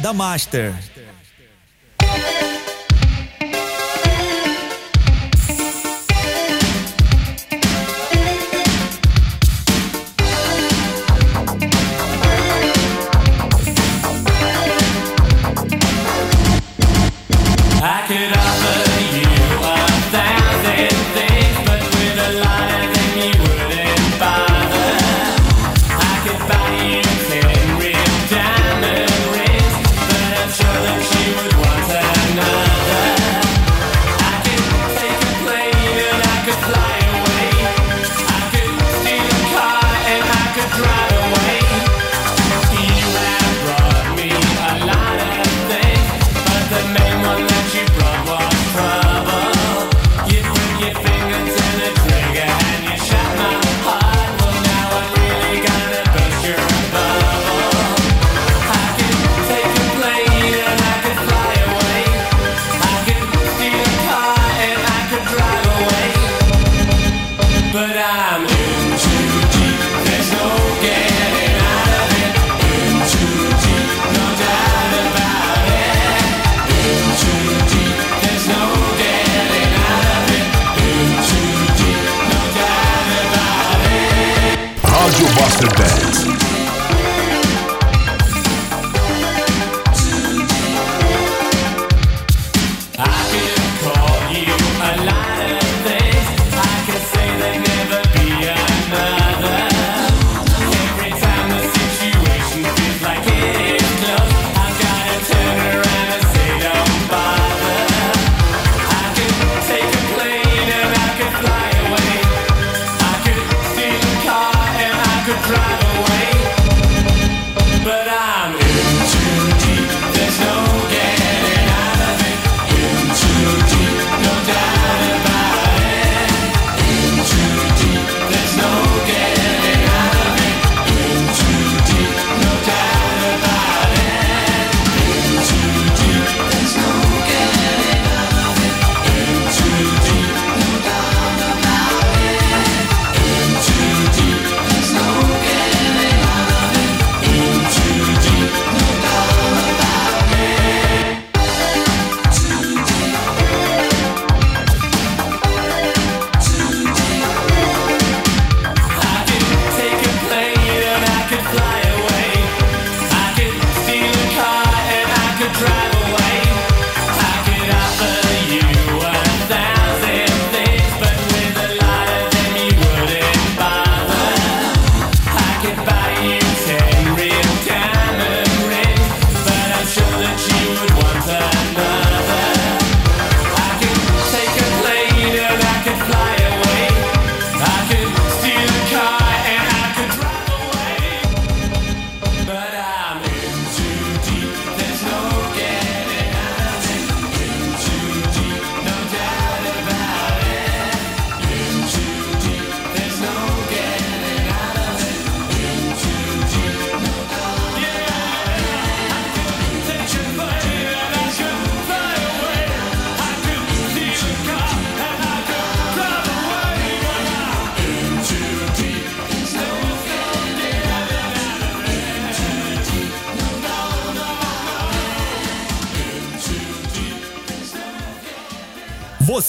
Da 0.02 0.14
Master. 0.14 0.74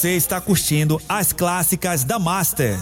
Você 0.04 0.16
está 0.16 0.38
curtindo 0.38 1.00
as 1.08 1.32
clássicas 1.32 2.04
da 2.04 2.18
Master. 2.18 2.78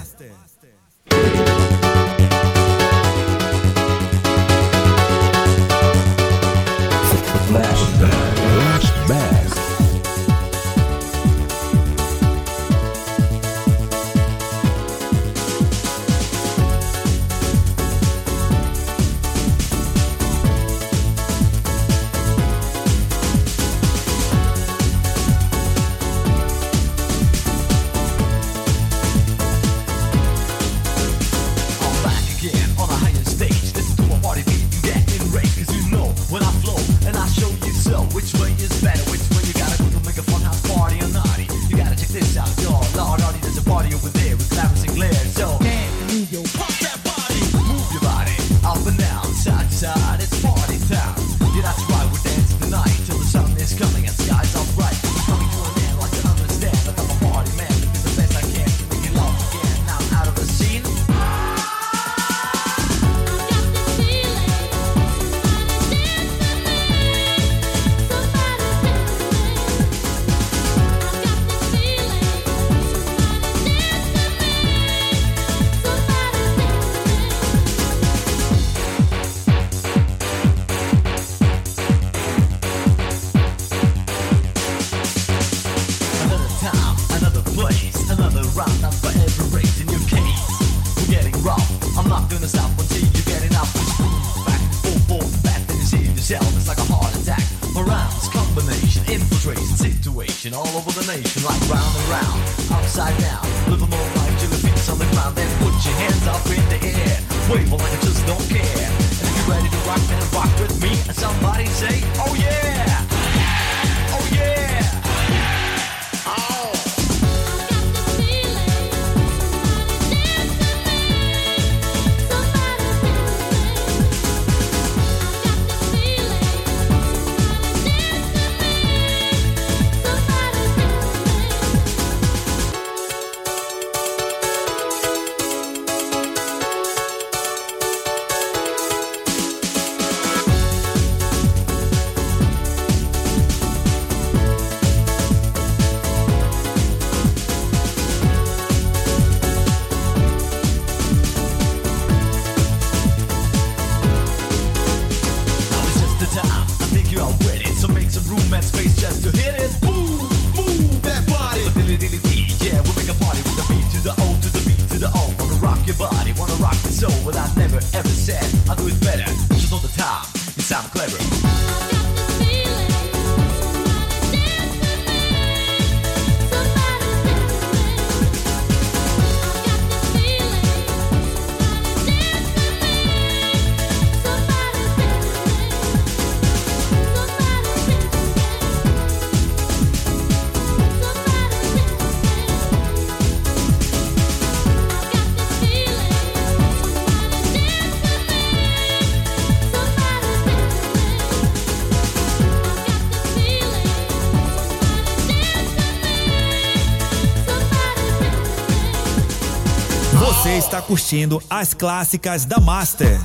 Curtindo 210.93 211.43
as 211.49 211.73
clássicas 211.73 212.45
da 212.45 212.61
Master. 212.61 213.19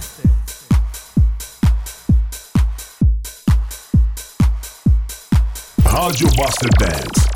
Rádio 5.84 6.30
Master 6.38 6.70
Dance. 6.80 7.27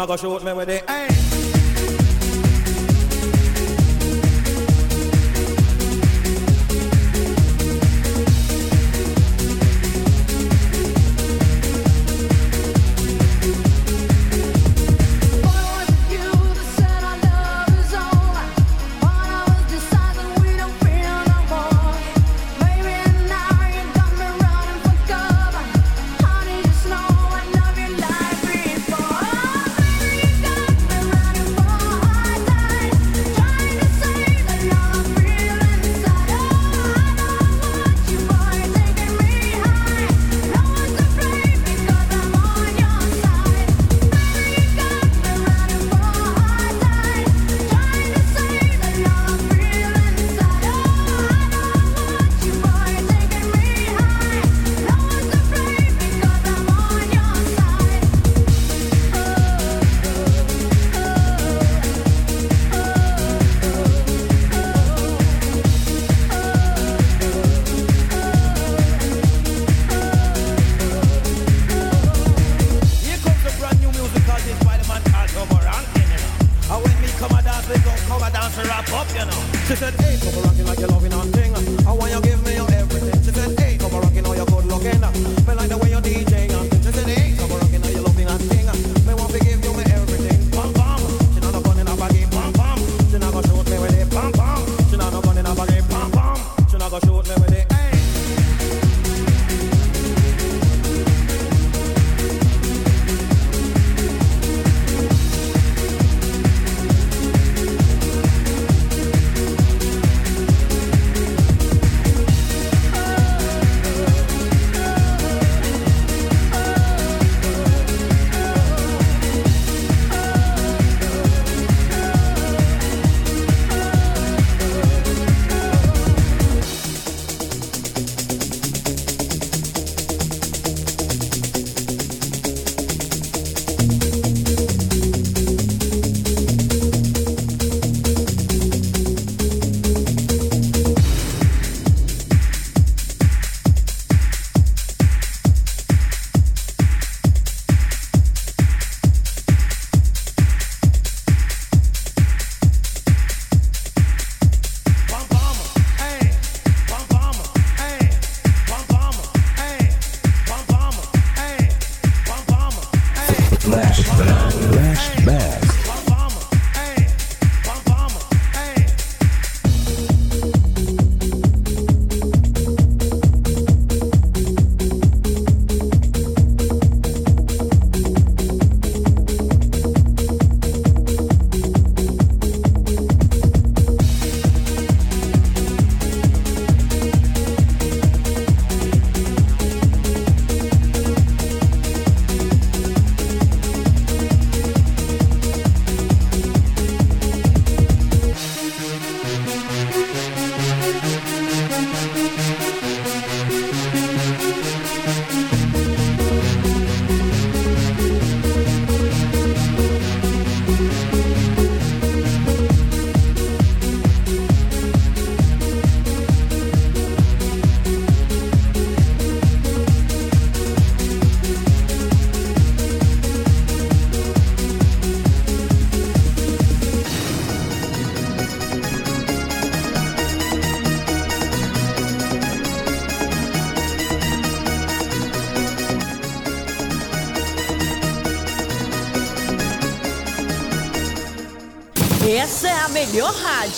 I 0.00 0.06
go 0.06 0.16
shoot 0.16 0.42
me 0.42 0.54
with 0.54 0.70
it. 0.70 0.89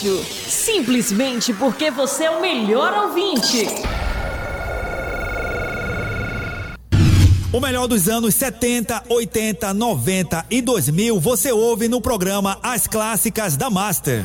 rádio. 0.02 0.24
Simplesmente 0.48 1.52
porque 1.54 1.90
você 1.90 2.24
é 2.24 2.30
o 2.30 2.40
melhor 2.40 2.92
ouvinte. 3.06 3.66
O 7.52 7.60
melhor 7.60 7.86
dos 7.86 8.08
anos 8.08 8.34
70, 8.34 9.04
80, 9.08 9.74
90 9.74 10.46
e 10.50 10.62
2000 10.62 11.20
você 11.20 11.52
ouve 11.52 11.86
no 11.86 12.00
programa 12.00 12.58
As 12.62 12.86
Clássicas 12.86 13.56
da 13.56 13.70
Master. 13.70 14.24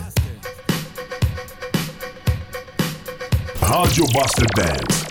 Rádio 3.61 4.05
Master 4.13 4.47
Dance. 4.55 5.06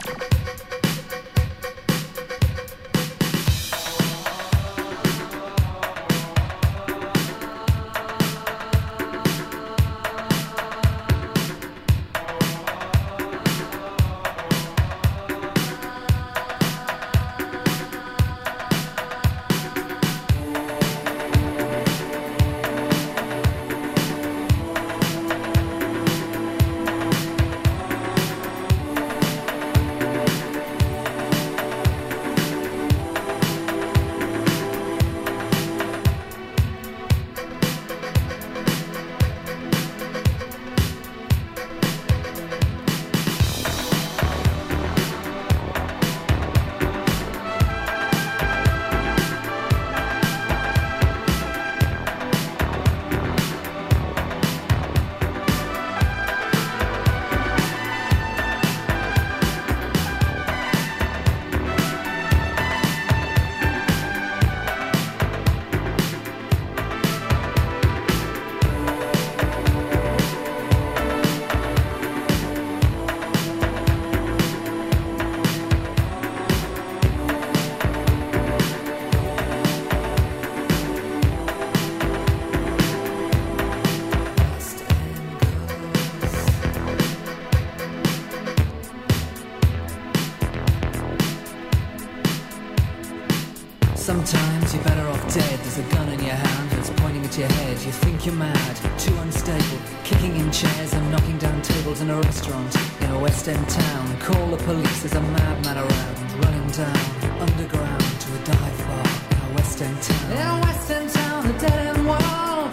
You 97.86 97.92
think 97.92 98.26
you're 98.26 98.34
mad, 98.34 98.76
too 98.98 99.16
unstable, 99.18 99.78
kicking 100.02 100.34
in 100.34 100.50
chairs 100.50 100.92
and 100.92 101.08
knocking 101.12 101.38
down 101.38 101.62
tables 101.62 102.00
in 102.00 102.10
a 102.10 102.16
restaurant 102.20 102.74
in 103.00 103.10
a 103.12 103.18
West 103.20 103.46
End 103.46 103.68
town. 103.68 104.18
Call 104.18 104.48
the 104.48 104.56
police, 104.56 105.02
there's 105.02 105.14
a 105.14 105.20
madman 105.20 105.78
around, 105.78 106.44
running 106.44 106.68
down 106.70 106.96
underground 107.38 108.02
to 108.22 108.34
a 108.34 108.38
dive 108.44 108.78
bar 108.88 109.06
in 109.30 109.38
a 109.38 109.54
West 109.54 109.80
End 109.80 110.02
town. 110.02 110.32
In 110.32 110.38
a 110.38 110.60
West 110.62 110.90
End 110.90 111.10
town, 111.10 111.46
a 111.46 111.58
dead 111.60 111.96
end 111.96 112.08
world. 112.08 112.72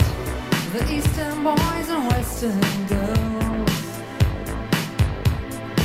The 0.74 0.82
Eastern 0.92 1.44
boys 1.44 1.90
and 1.94 2.08
Western 2.10 2.88
girls. 2.88 3.84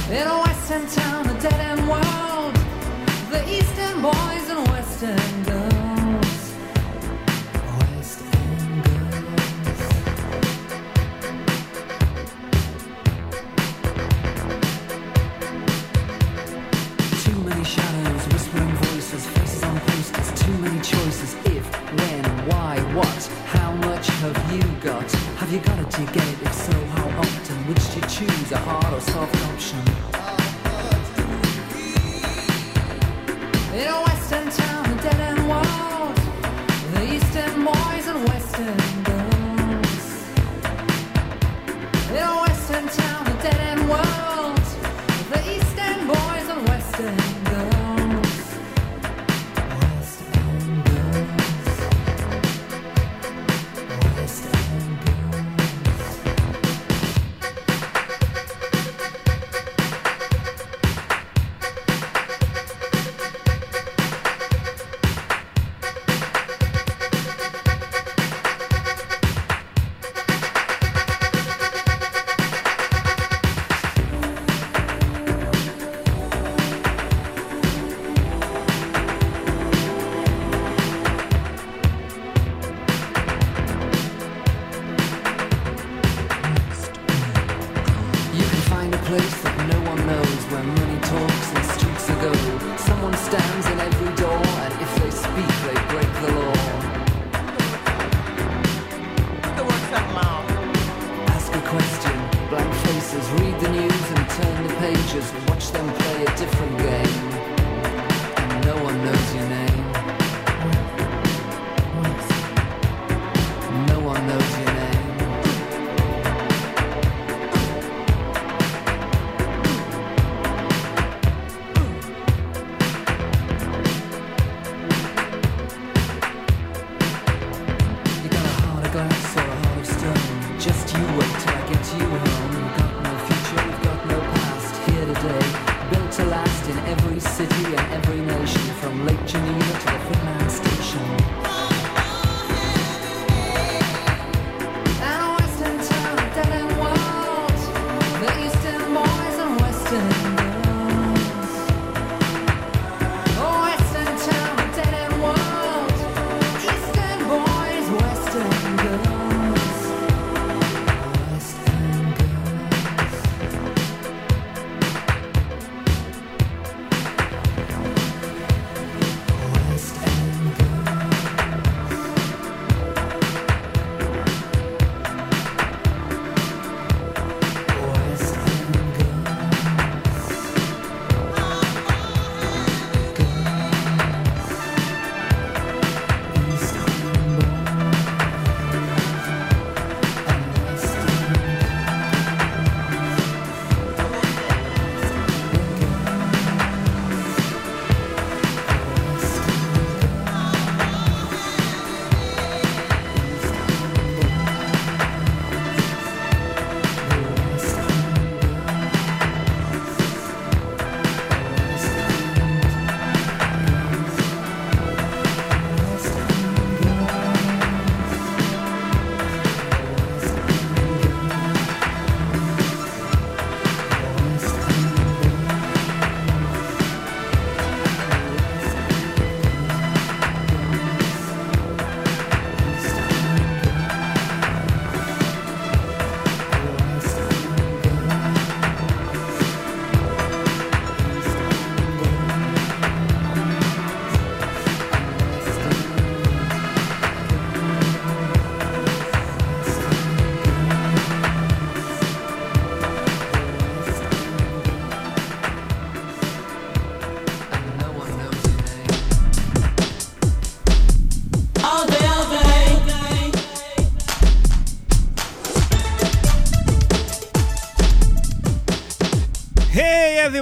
In 0.09 0.27
a 0.27 0.39
Western 0.41 0.87
town, 0.87 1.29
a 1.29 1.39
dead 1.39 1.61
end 1.71 1.87
world. 1.87 2.55
The 3.31 3.43
Eastern 3.47 4.01
boys 4.01 4.49
and 4.49 4.67
Western 4.69 5.38
Have 25.49 25.57
you 25.57 25.63
got 25.65 25.79
it? 25.79 25.91
Do 25.91 26.03
you 26.03 26.09
get 26.09 26.29
it? 26.29 26.43
If 26.43 26.53
so, 26.53 26.73
how 26.73 27.09
often? 27.21 27.57
Which 27.69 27.81
do 27.95 28.01
you 28.01 28.29
choose, 28.29 28.53
a 28.53 28.59
hard 28.59 28.93
or 28.93 29.01
soft 29.01 29.35
option? 29.49 29.81
In 33.73 33.89
a 33.89 34.08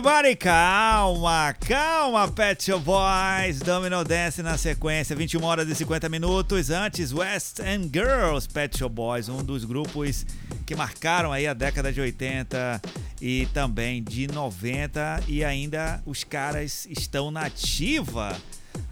everybody, 0.06 0.36
calma, 0.36 1.52
calma, 1.54 2.28
Pet 2.30 2.62
Shop 2.62 2.84
Boys. 2.84 3.58
Domino 3.58 4.04
Dance 4.04 4.40
na 4.40 4.56
sequência, 4.56 5.16
21 5.16 5.42
horas 5.42 5.68
e 5.68 5.74
50 5.74 6.08
minutos. 6.08 6.70
Antes, 6.70 7.12
West 7.12 7.58
End 7.58 7.90
Girls, 7.92 8.48
Pet 8.48 8.78
Shop 8.78 8.94
Boys, 8.94 9.28
um 9.28 9.42
dos 9.42 9.64
grupos 9.64 10.24
que 10.64 10.76
marcaram 10.76 11.32
aí 11.32 11.48
a 11.48 11.52
década 11.52 11.92
de 11.92 12.00
80 12.00 12.80
e 13.20 13.46
também 13.52 14.00
de 14.00 14.28
90. 14.28 15.24
E 15.26 15.42
ainda 15.42 16.00
os 16.06 16.22
caras 16.22 16.86
estão 16.88 17.32
na 17.32 17.46
ativa 17.46 18.36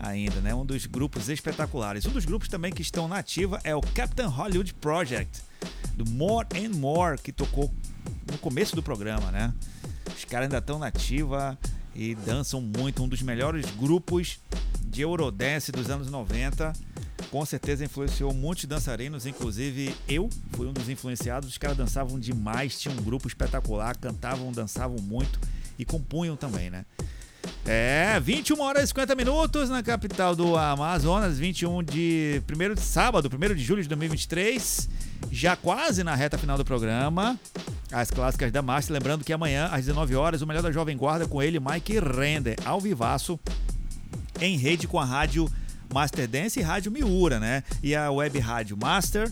ainda, 0.01 0.41
né? 0.41 0.53
Um 0.53 0.67
dos 0.67 0.85
grupos 0.85 1.29
espetaculares. 1.29 2.05
Um 2.07 2.11
dos 2.11 2.25
grupos 2.25 2.49
também 2.49 2.73
que 2.73 2.83
estão 2.83 3.07
na 3.07 3.19
ativa 3.19 3.61
é 3.63 3.73
o 3.73 3.81
Captain 3.81 4.27
Hollywood 4.27 4.75
Project, 4.75 5.43
do 5.95 6.05
More 6.11 6.49
and 6.57 6.77
More, 6.77 7.19
que 7.19 7.31
tocou 7.31 7.73
no 8.33 8.39
começo 8.39 8.75
do 8.75 8.83
programa, 8.83 9.31
né? 9.31 9.55
Os 10.07 10.25
caras 10.25 10.47
ainda 10.47 10.59
estão 10.59 10.79
na 10.79 10.89
ativa 10.89 11.59
e 11.95 12.15
dançam 12.15 12.61
muito. 12.61 13.03
Um 13.03 13.09
dos 13.09 13.23
melhores 13.23 13.67
grupos 13.77 14.39
de 14.81 15.03
Eurodance 15.03 15.71
dos 15.71 15.91
anos 15.91 16.11
90. 16.11 16.73
Com 17.31 17.45
certeza 17.45 17.85
influenciou 17.85 18.33
muitos 18.33 18.65
dançarinos, 18.65 19.27
inclusive 19.27 19.95
eu 20.09 20.29
fui 20.53 20.67
um 20.67 20.73
dos 20.73 20.89
influenciados. 20.89 21.49
Os 21.49 21.59
caras 21.59 21.77
dançavam 21.77 22.19
demais, 22.19 22.79
tinham 22.79 22.97
um 22.97 23.03
grupo 23.03 23.27
espetacular, 23.27 23.97
cantavam, 23.97 24.53
dançavam 24.53 24.99
muito 24.99 25.41
e 25.79 25.85
compunham 25.85 26.37
também, 26.37 26.71
né? 26.71 26.85
É, 27.67 28.21
21 28.21 28.61
horas 28.61 28.85
e 28.85 28.87
50 28.89 29.15
minutos 29.15 29.71
na 29.71 29.83
capital 29.83 30.37
do 30.37 30.57
Amazonas, 30.57 31.39
21 31.39 31.83
de 31.83 32.43
primeiro 32.47 32.75
de 32.75 32.81
sábado, 32.83 33.31
1 33.33 33.55
de 33.55 33.63
julho 33.63 33.83
de 33.83 33.89
2023, 33.89 34.89
já 35.31 35.57
quase 35.57 36.05
na 36.05 36.15
reta 36.15 36.37
final 36.37 36.59
do 36.59 36.65
programa. 36.65 37.39
As 37.91 38.11
clássicas 38.11 38.53
da 38.53 38.61
Master, 38.61 38.93
lembrando 38.93 39.25
que 39.25 39.33
amanhã 39.33 39.69
às 39.73 39.87
19 39.87 40.15
horas 40.15 40.43
o 40.43 40.47
melhor 40.47 40.63
da 40.63 40.73
Jovem 40.73 40.97
Guarda 40.97 41.27
com 41.27 41.43
ele, 41.43 41.59
Mike 41.59 41.99
Render, 41.99 42.57
ao 42.65 42.81
vivaço 42.81 43.39
em 44.41 44.59
rede 44.59 44.87
com 44.87 44.99
a 44.99 45.05
rádio 45.05 45.51
Master 45.93 46.29
Dance 46.29 46.59
e 46.59 46.63
Rádio 46.63 46.91
Miura, 46.91 47.39
né? 47.39 47.63
E 47.83 47.95
a 47.95 48.11
Web 48.11 48.39
Rádio 48.41 48.77
Master, 48.77 49.31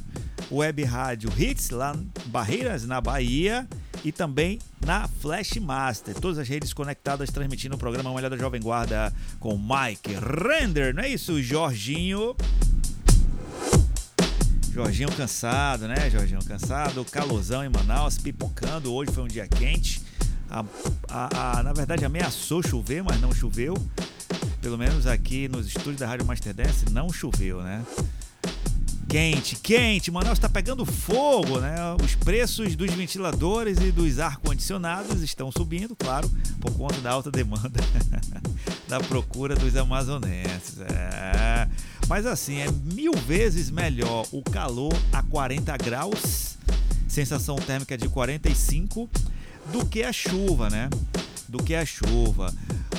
Web 0.50 0.84
Rádio 0.84 1.30
Hits 1.36 1.70
lá 1.70 1.94
em 1.94 2.28
Barreiras, 2.30 2.86
na 2.86 3.00
Bahia, 3.00 3.66
e 4.04 4.10
também 4.12 4.58
na 4.84 5.06
Flash 5.08 5.52
Master. 5.60 6.14
Todas 6.14 6.38
as 6.38 6.48
redes 6.48 6.72
conectadas 6.72 7.30
transmitindo 7.30 7.76
o 7.76 7.78
programa 7.78 8.12
Melhor 8.14 8.30
da 8.30 8.36
Jovem 8.36 8.60
Guarda 8.60 9.12
com 9.38 9.56
Mike 9.58 10.14
Render, 10.14 10.94
não 10.94 11.02
é 11.02 11.08
isso, 11.08 11.40
Jorginho? 11.42 12.34
Jorginho 14.72 15.12
cansado, 15.12 15.86
né? 15.86 16.08
Jorginho 16.10 16.42
cansado, 16.44 17.04
calorzão 17.04 17.62
em 17.64 17.68
Manaus, 17.68 18.16
pipocando. 18.16 18.92
Hoje 18.92 19.12
foi 19.12 19.22
um 19.24 19.28
dia 19.28 19.46
quente. 19.46 20.00
A, 20.50 20.64
a- 21.08 21.58
a- 21.58 21.62
na 21.62 21.72
verdade, 21.74 22.04
ameaçou 22.04 22.62
chover, 22.62 23.02
mas 23.02 23.20
não 23.20 23.32
choveu. 23.34 23.74
Pelo 24.62 24.78
menos 24.78 25.06
aqui 25.06 25.46
nos 25.48 25.66
estúdios 25.66 25.96
da 25.96 26.06
Rádio 26.06 26.24
Master 26.26 26.54
Dance 26.54 26.86
não 26.90 27.12
choveu, 27.12 27.62
né? 27.62 27.84
Quente, 29.12 29.56
quente, 29.56 30.10
Manaus 30.10 30.38
está 30.38 30.48
pegando 30.48 30.86
fogo, 30.86 31.60
né? 31.60 31.76
Os 32.02 32.14
preços 32.14 32.74
dos 32.74 32.90
ventiladores 32.92 33.76
e 33.76 33.92
dos 33.92 34.18
ar-condicionados 34.18 35.20
estão 35.20 35.52
subindo, 35.52 35.94
claro, 35.94 36.30
por 36.58 36.72
conta 36.72 36.98
da 37.02 37.10
alta 37.10 37.30
demanda 37.30 37.78
da 38.88 38.98
procura 39.00 39.54
dos 39.54 39.76
amazonenses. 39.76 40.80
É. 40.80 41.68
Mas 42.08 42.24
assim, 42.24 42.60
é 42.60 42.70
mil 42.70 43.12
vezes 43.12 43.70
melhor 43.70 44.26
o 44.32 44.42
calor 44.42 44.94
a 45.12 45.22
40 45.22 45.76
graus, 45.76 46.56
sensação 47.06 47.56
térmica 47.56 47.98
de 47.98 48.08
45, 48.08 49.10
do 49.70 49.84
que 49.84 50.02
a 50.02 50.10
chuva, 50.10 50.70
né? 50.70 50.88
Do 51.52 51.62
que 51.62 51.74
a 51.74 51.84
chuva. 51.84 52.50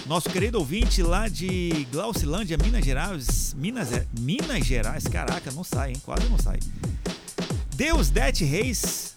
Nosso 0.05 0.29
querido 0.29 0.59
ouvinte 0.59 1.01
lá 1.01 1.27
de 1.27 1.87
Glaucilândia, 1.91 2.55
Minas 2.55 2.85
Gerais, 2.85 3.55
Minas, 3.57 3.89
Minas 4.19 4.63
Gerais, 4.63 5.05
caraca, 5.05 5.49
não 5.51 5.63
sai, 5.63 5.89
hein? 5.89 5.97
Quase 6.03 6.29
não 6.29 6.37
sai. 6.37 6.59
Deus 7.75 8.11
Dete 8.11 8.45
Reis 8.45 9.15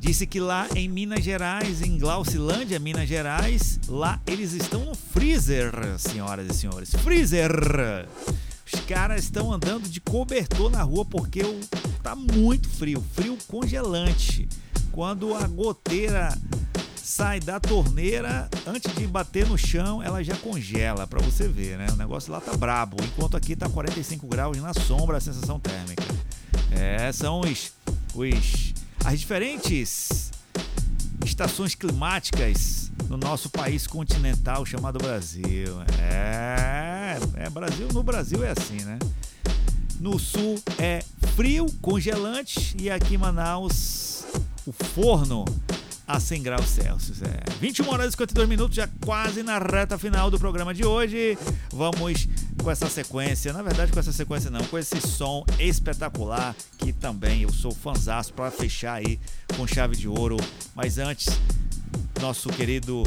disse 0.00 0.26
que 0.26 0.40
lá 0.40 0.66
em 0.74 0.88
Minas 0.88 1.22
Gerais, 1.22 1.80
em 1.80 1.96
Glaucilândia, 1.96 2.80
Minas 2.80 3.08
Gerais, 3.08 3.78
lá 3.86 4.20
eles 4.26 4.52
estão 4.52 4.84
no 4.84 4.96
freezer, 4.96 5.70
senhoras 5.96 6.48
e 6.50 6.58
senhores. 6.58 6.90
Freezer! 6.90 8.08
Os 8.66 8.80
caras 8.80 9.22
estão 9.22 9.52
andando 9.52 9.88
de 9.88 10.00
cobertor 10.00 10.72
na 10.72 10.82
rua 10.82 11.04
porque 11.04 11.42
tá 12.02 12.16
muito 12.16 12.68
frio, 12.68 13.00
frio 13.14 13.38
congelante. 13.46 14.48
Quando 14.90 15.36
a 15.36 15.46
goteira 15.46 16.36
sai 17.08 17.40
da 17.40 17.58
torneira, 17.58 18.50
antes 18.66 18.94
de 18.94 19.06
bater 19.06 19.46
no 19.48 19.56
chão, 19.56 20.02
ela 20.02 20.22
já 20.22 20.36
congela, 20.36 21.06
pra 21.06 21.18
você 21.20 21.48
ver, 21.48 21.78
né? 21.78 21.86
O 21.90 21.96
negócio 21.96 22.30
lá 22.30 22.38
tá 22.38 22.54
brabo, 22.54 22.98
enquanto 23.02 23.34
aqui 23.34 23.56
tá 23.56 23.66
45 23.66 24.26
graus 24.26 24.58
na 24.58 24.74
sombra 24.74 25.16
a 25.16 25.20
sensação 25.20 25.58
térmica. 25.58 26.04
É, 26.70 27.10
são 27.10 27.40
os, 27.40 27.72
os 28.14 28.74
as 29.06 29.20
diferentes 29.20 30.30
estações 31.24 31.74
climáticas 31.74 32.92
no 33.08 33.16
nosso 33.16 33.48
país 33.48 33.86
continental 33.86 34.66
chamado 34.66 34.98
Brasil. 34.98 35.80
É, 35.98 37.18
é 37.36 37.48
Brasil, 37.48 37.88
no 37.94 38.02
Brasil 38.02 38.44
é 38.44 38.50
assim, 38.50 38.84
né? 38.84 38.98
No 39.98 40.18
sul 40.18 40.62
é 40.78 41.02
frio, 41.34 41.66
congelante 41.80 42.76
e 42.78 42.90
aqui 42.90 43.14
em 43.14 43.18
Manaus 43.18 44.26
o 44.66 44.72
forno 44.72 45.46
a 46.08 46.18
100 46.18 46.42
graus 46.42 46.66
Celsius. 46.66 47.22
É. 47.22 47.42
21 47.60 47.88
horas 47.90 48.08
e 48.08 48.10
52 48.12 48.48
minutos, 48.48 48.74
já 48.74 48.88
quase 49.04 49.42
na 49.42 49.58
reta 49.58 49.98
final 49.98 50.30
do 50.30 50.38
programa 50.38 50.72
de 50.72 50.84
hoje. 50.84 51.36
Vamos 51.70 52.26
com 52.62 52.70
essa 52.70 52.88
sequência, 52.88 53.52
na 53.52 53.62
verdade 53.62 53.92
com 53.92 54.00
essa 54.00 54.12
sequência 54.12 54.50
não, 54.50 54.64
com 54.64 54.78
esse 54.78 55.00
som 55.00 55.44
espetacular 55.58 56.56
que 56.78 56.92
também 56.92 57.42
eu 57.42 57.52
sou 57.52 57.70
fanzaço 57.72 58.32
para 58.32 58.50
fechar 58.50 58.94
aí 58.94 59.20
com 59.54 59.66
chave 59.66 59.94
de 59.94 60.08
ouro. 60.08 60.38
Mas 60.74 60.96
antes, 60.96 61.28
nosso 62.20 62.48
querido 62.48 63.04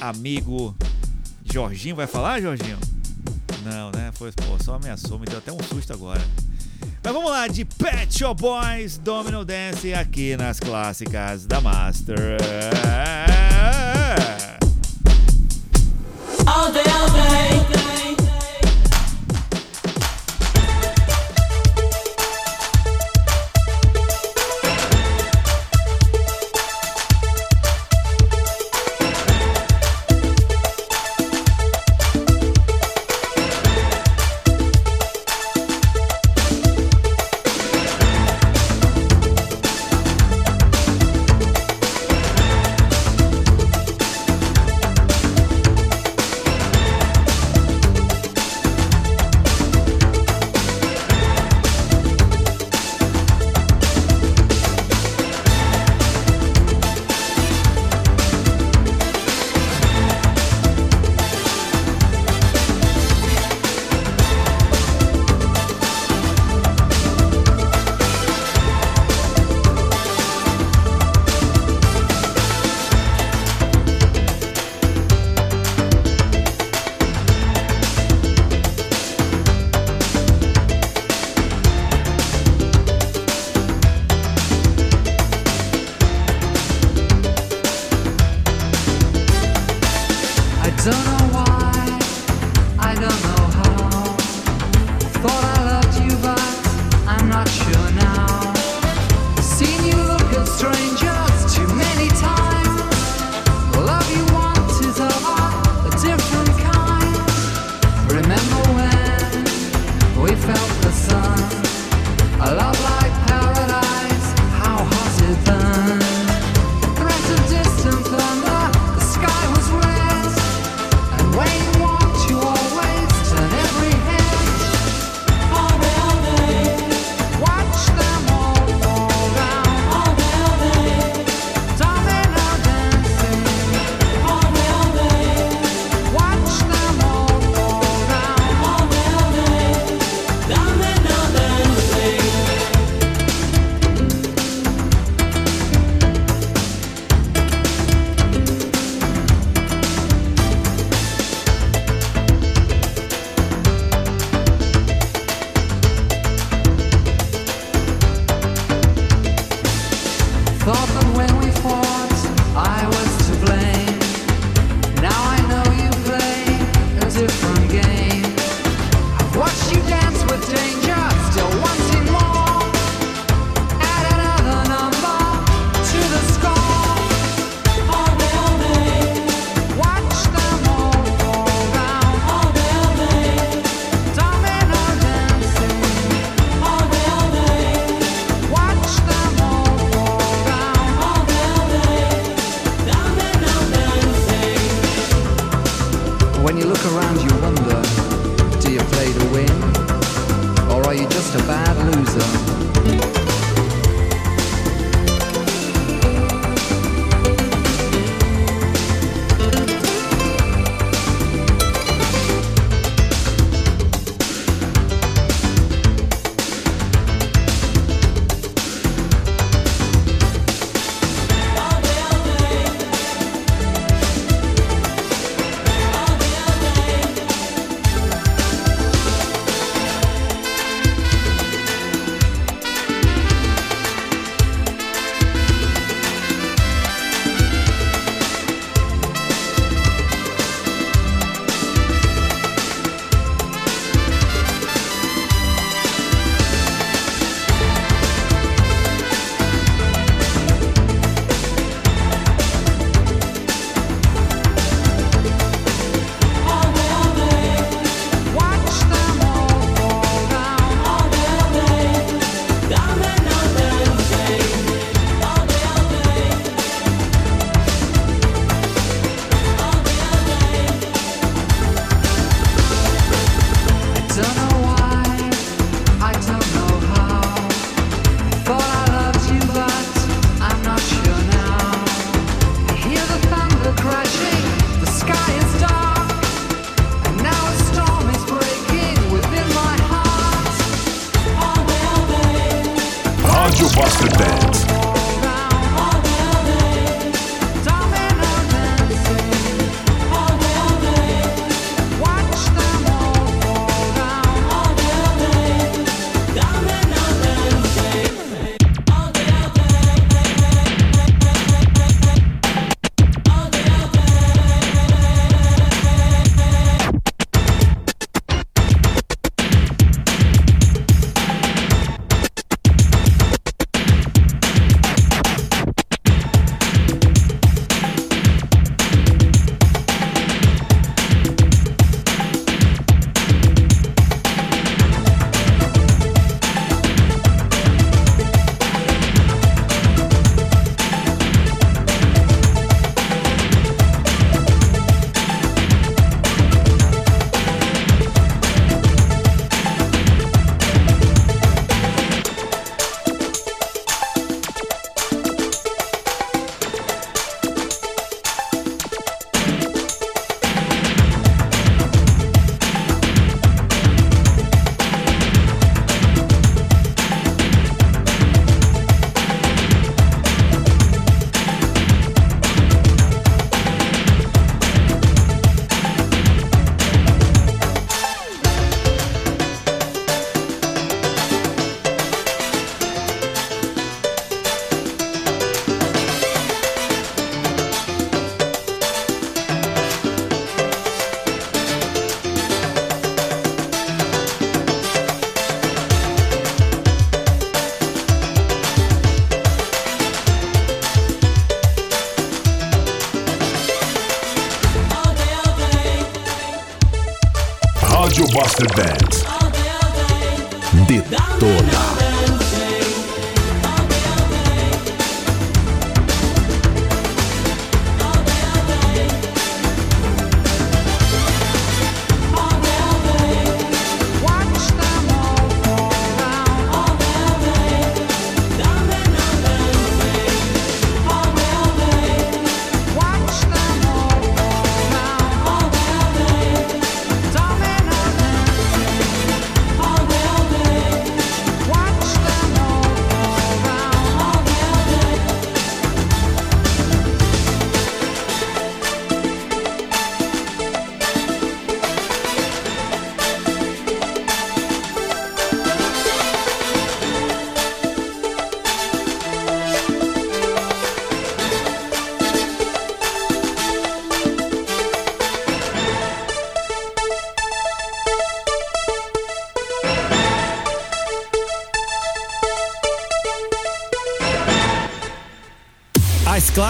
amigo 0.00 0.74
Jorginho 1.44 1.96
vai 1.96 2.06
falar, 2.06 2.40
Jorginho? 2.40 2.78
Não, 3.66 3.90
né? 3.90 4.12
Foi, 4.14 4.30
pô, 4.30 4.62
só 4.62 4.74
ameaçou, 4.74 5.18
me 5.18 5.26
deu 5.26 5.38
até 5.38 5.50
um 5.52 5.58
susto 5.60 5.92
agora. 5.92 6.20
Mas 7.02 7.12
vamos 7.12 7.30
lá, 7.30 7.48
de 7.48 7.64
Pet 7.64 8.16
Shop 8.16 8.40
Boys, 8.40 8.96
Domino 8.96 9.44
Dance 9.44 9.92
aqui 9.92 10.36
nas 10.36 10.60
clássicas 10.60 11.46
da 11.46 11.60
Master. 11.60 12.38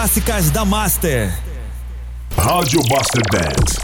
Clássicas 0.07 0.49
da 0.51 0.63
Master. 0.63 1.29
Rádio 2.37 2.79
Buster 2.83 3.21
Dance. 3.29 3.77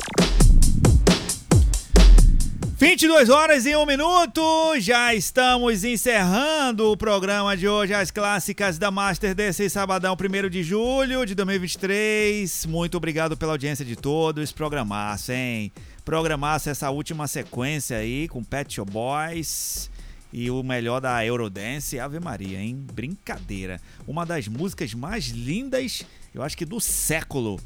22 2.77 3.29
horas 3.29 3.65
e 3.65 3.75
1 3.75 3.85
minuto, 3.85 4.41
já 4.79 5.13
estamos 5.13 5.83
encerrando 5.83 6.89
o 6.91 6.95
programa 6.95 7.57
de 7.57 7.67
hoje, 7.67 7.93
as 7.93 8.09
clássicas 8.09 8.77
da 8.77 8.89
Master 8.89 9.35
desse 9.35 9.69
sabadão, 9.69 10.15
1 10.15 10.49
de 10.49 10.63
julho 10.63 11.25
de 11.25 11.35
2023. 11.35 12.67
Muito 12.67 12.95
obrigado 12.95 13.35
pela 13.35 13.51
audiência 13.51 13.83
de 13.83 13.97
todos. 13.97 14.53
Programaço, 14.53 15.33
hein? 15.33 15.73
Programaço 16.05 16.69
essa 16.69 16.89
última 16.89 17.27
sequência 17.27 17.97
aí 17.97 18.29
com 18.29 18.41
Pet 18.41 18.73
Shop 18.73 18.89
Boys 18.89 19.91
e 20.33 20.49
o 20.49 20.63
melhor 20.63 20.99
da 20.99 21.23
Eurodance, 21.23 21.99
Ave 21.99 22.19
Maria, 22.19 22.59
hein? 22.59 22.83
Brincadeira. 22.91 23.79
Uma 24.07 24.25
das 24.25 24.47
músicas 24.47 24.91
mais 24.95 25.27
lindas, 25.27 26.03
eu 26.33 26.41
acho 26.41 26.57
que 26.57 26.65
do 26.65 26.81
século. 26.81 27.61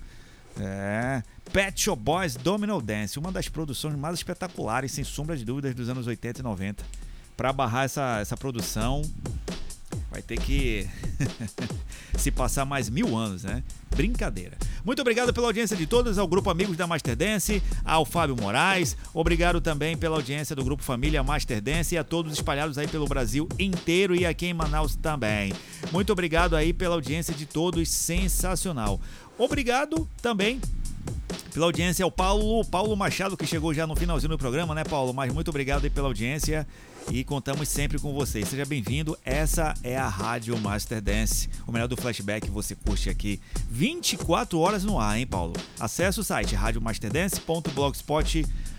É. 0.59 1.23
Pet 1.53 1.79
Shop 1.79 2.01
Boys 2.01 2.35
Domino 2.35 2.81
Dance, 2.81 3.17
uma 3.17 3.31
das 3.31 3.47
produções 3.47 3.95
mais 3.95 4.15
espetaculares, 4.15 4.91
sem 4.91 5.03
sombra 5.03 5.37
de 5.37 5.45
dúvidas, 5.45 5.73
dos 5.73 5.87
anos 5.87 6.07
80 6.07 6.41
e 6.41 6.43
90. 6.43 6.83
Para 7.37 7.53
barrar 7.53 7.85
essa, 7.85 8.19
essa 8.19 8.35
produção, 8.35 9.01
vai 10.17 10.21
ter 10.23 10.39
que 10.39 10.87
se 12.17 12.31
passar 12.31 12.65
mais 12.65 12.89
mil 12.89 13.15
anos, 13.15 13.43
né? 13.43 13.61
Brincadeira. 13.95 14.57
Muito 14.83 14.99
obrigado 14.99 15.31
pela 15.31 15.47
audiência 15.47 15.77
de 15.77 15.85
todos, 15.85 16.17
ao 16.17 16.27
grupo 16.27 16.49
Amigos 16.49 16.75
da 16.75 16.87
Master 16.87 17.15
Dance, 17.15 17.61
ao 17.85 18.03
Fábio 18.03 18.35
Moraes. 18.35 18.97
Obrigado 19.13 19.61
também 19.61 19.95
pela 19.95 20.15
audiência 20.15 20.55
do 20.55 20.63
grupo 20.63 20.81
Família 20.81 21.21
Master 21.21 21.61
Dance 21.61 21.93
e 21.93 21.97
a 21.97 22.03
todos 22.03 22.33
espalhados 22.33 22.79
aí 22.79 22.87
pelo 22.87 23.05
Brasil 23.05 23.47
inteiro 23.59 24.15
e 24.15 24.25
aqui 24.25 24.47
em 24.47 24.53
Manaus 24.53 24.95
também. 24.95 25.53
Muito 25.91 26.11
obrigado 26.11 26.55
aí 26.55 26.73
pela 26.73 26.95
audiência 26.95 27.33
de 27.33 27.45
todos, 27.45 27.87
sensacional. 27.87 28.99
Obrigado 29.37 30.09
também 30.19 30.59
pela 31.53 31.65
audiência 31.65 32.03
ao 32.03 32.11
Paulo, 32.11 32.65
Paulo 32.65 32.95
Machado, 32.95 33.37
que 33.37 33.45
chegou 33.45 33.73
já 33.73 33.85
no 33.85 33.95
finalzinho 33.95 34.29
do 34.29 34.37
programa, 34.37 34.73
né, 34.73 34.83
Paulo? 34.83 35.13
Mas 35.13 35.31
muito 35.31 35.49
obrigado 35.49 35.83
aí 35.83 35.89
pela 35.89 36.07
audiência 36.07 36.67
e 37.11 37.23
contamos 37.23 37.69
sempre 37.69 37.99
com 37.99 38.13
vocês. 38.13 38.47
Seja 38.47 38.65
bem-vindo. 38.65 39.17
Essa 39.23 39.73
é 39.83 39.97
a 39.97 40.07
Rádio 40.07 40.57
Master 40.57 41.01
Dance, 41.01 41.49
o 41.65 41.71
melhor 41.71 41.87
do 41.87 41.97
flashback 41.97 42.49
você 42.49 42.75
curte 42.75 43.09
aqui 43.09 43.39
24 43.69 44.59
horas 44.59 44.83
no 44.83 44.99
ar, 44.99 45.17
hein, 45.17 45.25
Paulo? 45.25 45.53
Acesse 45.79 46.19
o 46.19 46.23
site 46.23 46.55
radiomasterdance.blogspot.com. 46.55 48.76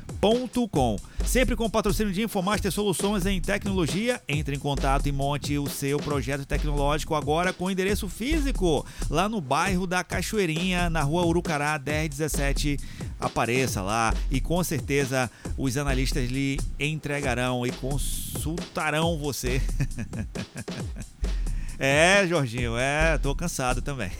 Sempre 1.24 1.54
com 1.54 1.68
patrocínio 1.68 2.12
de 2.12 2.22
Infomaster 2.22 2.72
Soluções 2.72 3.26
em 3.26 3.40
Tecnologia. 3.40 4.20
Entre 4.28 4.56
em 4.56 4.58
contato 4.58 5.06
e 5.06 5.12
monte 5.12 5.58
o 5.58 5.68
seu 5.68 5.98
projeto 5.98 6.46
tecnológico 6.46 7.14
agora 7.14 7.52
com 7.52 7.70
endereço 7.70 8.08
físico 8.08 8.84
lá 9.10 9.28
no 9.28 9.40
bairro 9.40 9.86
da 9.86 10.02
Cachoeirinha, 10.02 10.88
na 10.88 11.02
rua 11.02 11.24
Urucará 11.24 11.78
1017. 11.78 12.78
Apareça 13.20 13.82
lá 13.82 14.14
e 14.30 14.40
com 14.40 14.62
certeza 14.64 15.30
os 15.56 15.76
analistas 15.76 16.28
lhe 16.30 16.58
entregarão 16.80 17.66
e 17.66 17.70
consultarão 17.72 19.18
você. 19.18 19.60
É, 21.78 22.26
Jorginho, 22.26 22.76
é, 22.76 23.16
tô 23.18 23.34
cansado 23.34 23.80
também. 23.80 24.10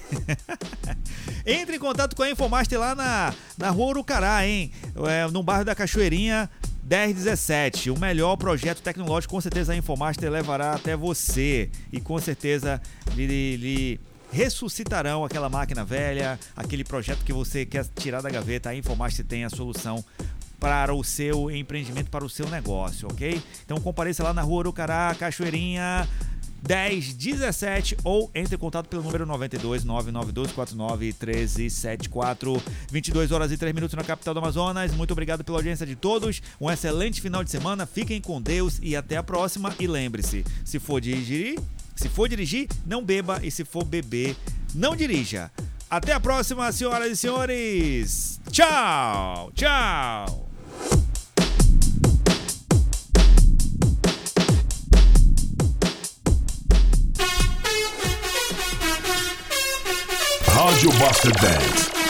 Entre 1.45 1.77
em 1.77 1.79
contato 1.79 2.15
com 2.15 2.23
a 2.23 2.31
Infomaster 2.31 2.79
lá 2.79 2.95
na, 2.95 3.35
na 3.57 3.71
rua 3.71 3.89
Urucará, 3.89 4.47
hein? 4.47 4.71
É, 5.09 5.27
no 5.29 5.43
bairro 5.43 5.65
da 5.65 5.75
Cachoeirinha, 5.75 6.49
1017. 6.89 7.91
O 7.91 7.99
melhor 7.99 8.37
projeto 8.37 8.81
tecnológico, 8.81 9.35
com 9.35 9.41
certeza 9.41 9.73
a 9.73 9.77
Infomaster 9.77 10.31
levará 10.31 10.73
até 10.73 10.97
você. 10.97 11.69
E 11.93 12.01
com 12.01 12.19
certeza 12.21 12.81
lhe, 13.17 13.57
lhe 13.57 14.01
ressuscitarão 14.31 15.25
aquela 15.25 15.49
máquina 15.49 15.85
velha, 15.85 16.39
aquele 16.57 16.85
projeto 16.85 17.25
que 17.25 17.33
você 17.33 17.67
quer 17.67 17.85
tirar 17.97 18.21
da 18.21 18.31
gaveta. 18.31 18.71
A 18.71 18.75
Infomaster 18.75 19.25
tem 19.25 19.45
a 19.45 19.51
solução 19.51 20.05
para 20.61 20.95
o 20.95 21.03
seu 21.03 21.51
empreendimento, 21.51 22.11
para 22.11 22.25
o 22.25 22.29
seu 22.29 22.49
negócio, 22.49 23.09
ok? 23.09 23.41
Então 23.65 23.81
compareça 23.81 24.23
lá 24.23 24.33
na 24.33 24.43
rua 24.43 24.59
Urucará, 24.59 25.15
Cachoeirinha. 25.19 26.09
1017 26.67 27.99
ou 28.05 28.31
entre 28.35 28.57
em 28.57 28.59
contato 28.59 28.89
pelo 28.89 29.03
número 29.03 29.27
92 29.27 29.85
992 29.85 30.53
49 30.53 31.07
1374 31.07 32.63
22 32.91 33.33
horas 33.33 33.53
e 33.53 33.57
3 33.57 33.75
minutos 33.75 33.95
na 33.95 34.05
capital 34.05 34.35
do 34.35 34.41
Amazonas. 34.41 34.93
Muito 34.93 35.13
obrigado 35.13 35.45
pela 35.45 35.59
audiência 35.59 35.87
de 35.87 35.97
todos. 35.97 36.43
Um 36.61 36.71
excelente 36.71 37.21
final 37.21 37.45
de 37.45 37.51
semana. 37.51 37.87
Fiquem 37.87 38.21
com 38.21 38.41
Deus 38.41 38.79
e 38.83 38.97
até 38.97 39.17
a 39.17 39.23
próxima. 39.23 39.75
E 39.79 39.87
lembre-se, 39.87 40.45
se 40.65 40.79
for 40.79 41.01
dirigir, 41.01 41.59
se 41.95 42.09
for 42.09 42.29
dirigir, 42.29 42.69
não 42.87 43.05
beba 43.05 43.41
e 43.43 43.51
se 43.51 43.65
for 43.65 43.85
beber, 43.85 44.37
não 44.75 44.97
dirija. 44.97 45.51
Até 45.91 46.13
a 46.13 46.21
próxima, 46.21 46.71
senhoras 46.71 47.13
e 47.13 47.17
senhores. 47.17 48.41
Tchau, 48.51 49.51
tchau. 49.55 50.49
Rádio 60.59 60.93
Master 60.99 61.31
Dance. 61.41 62.08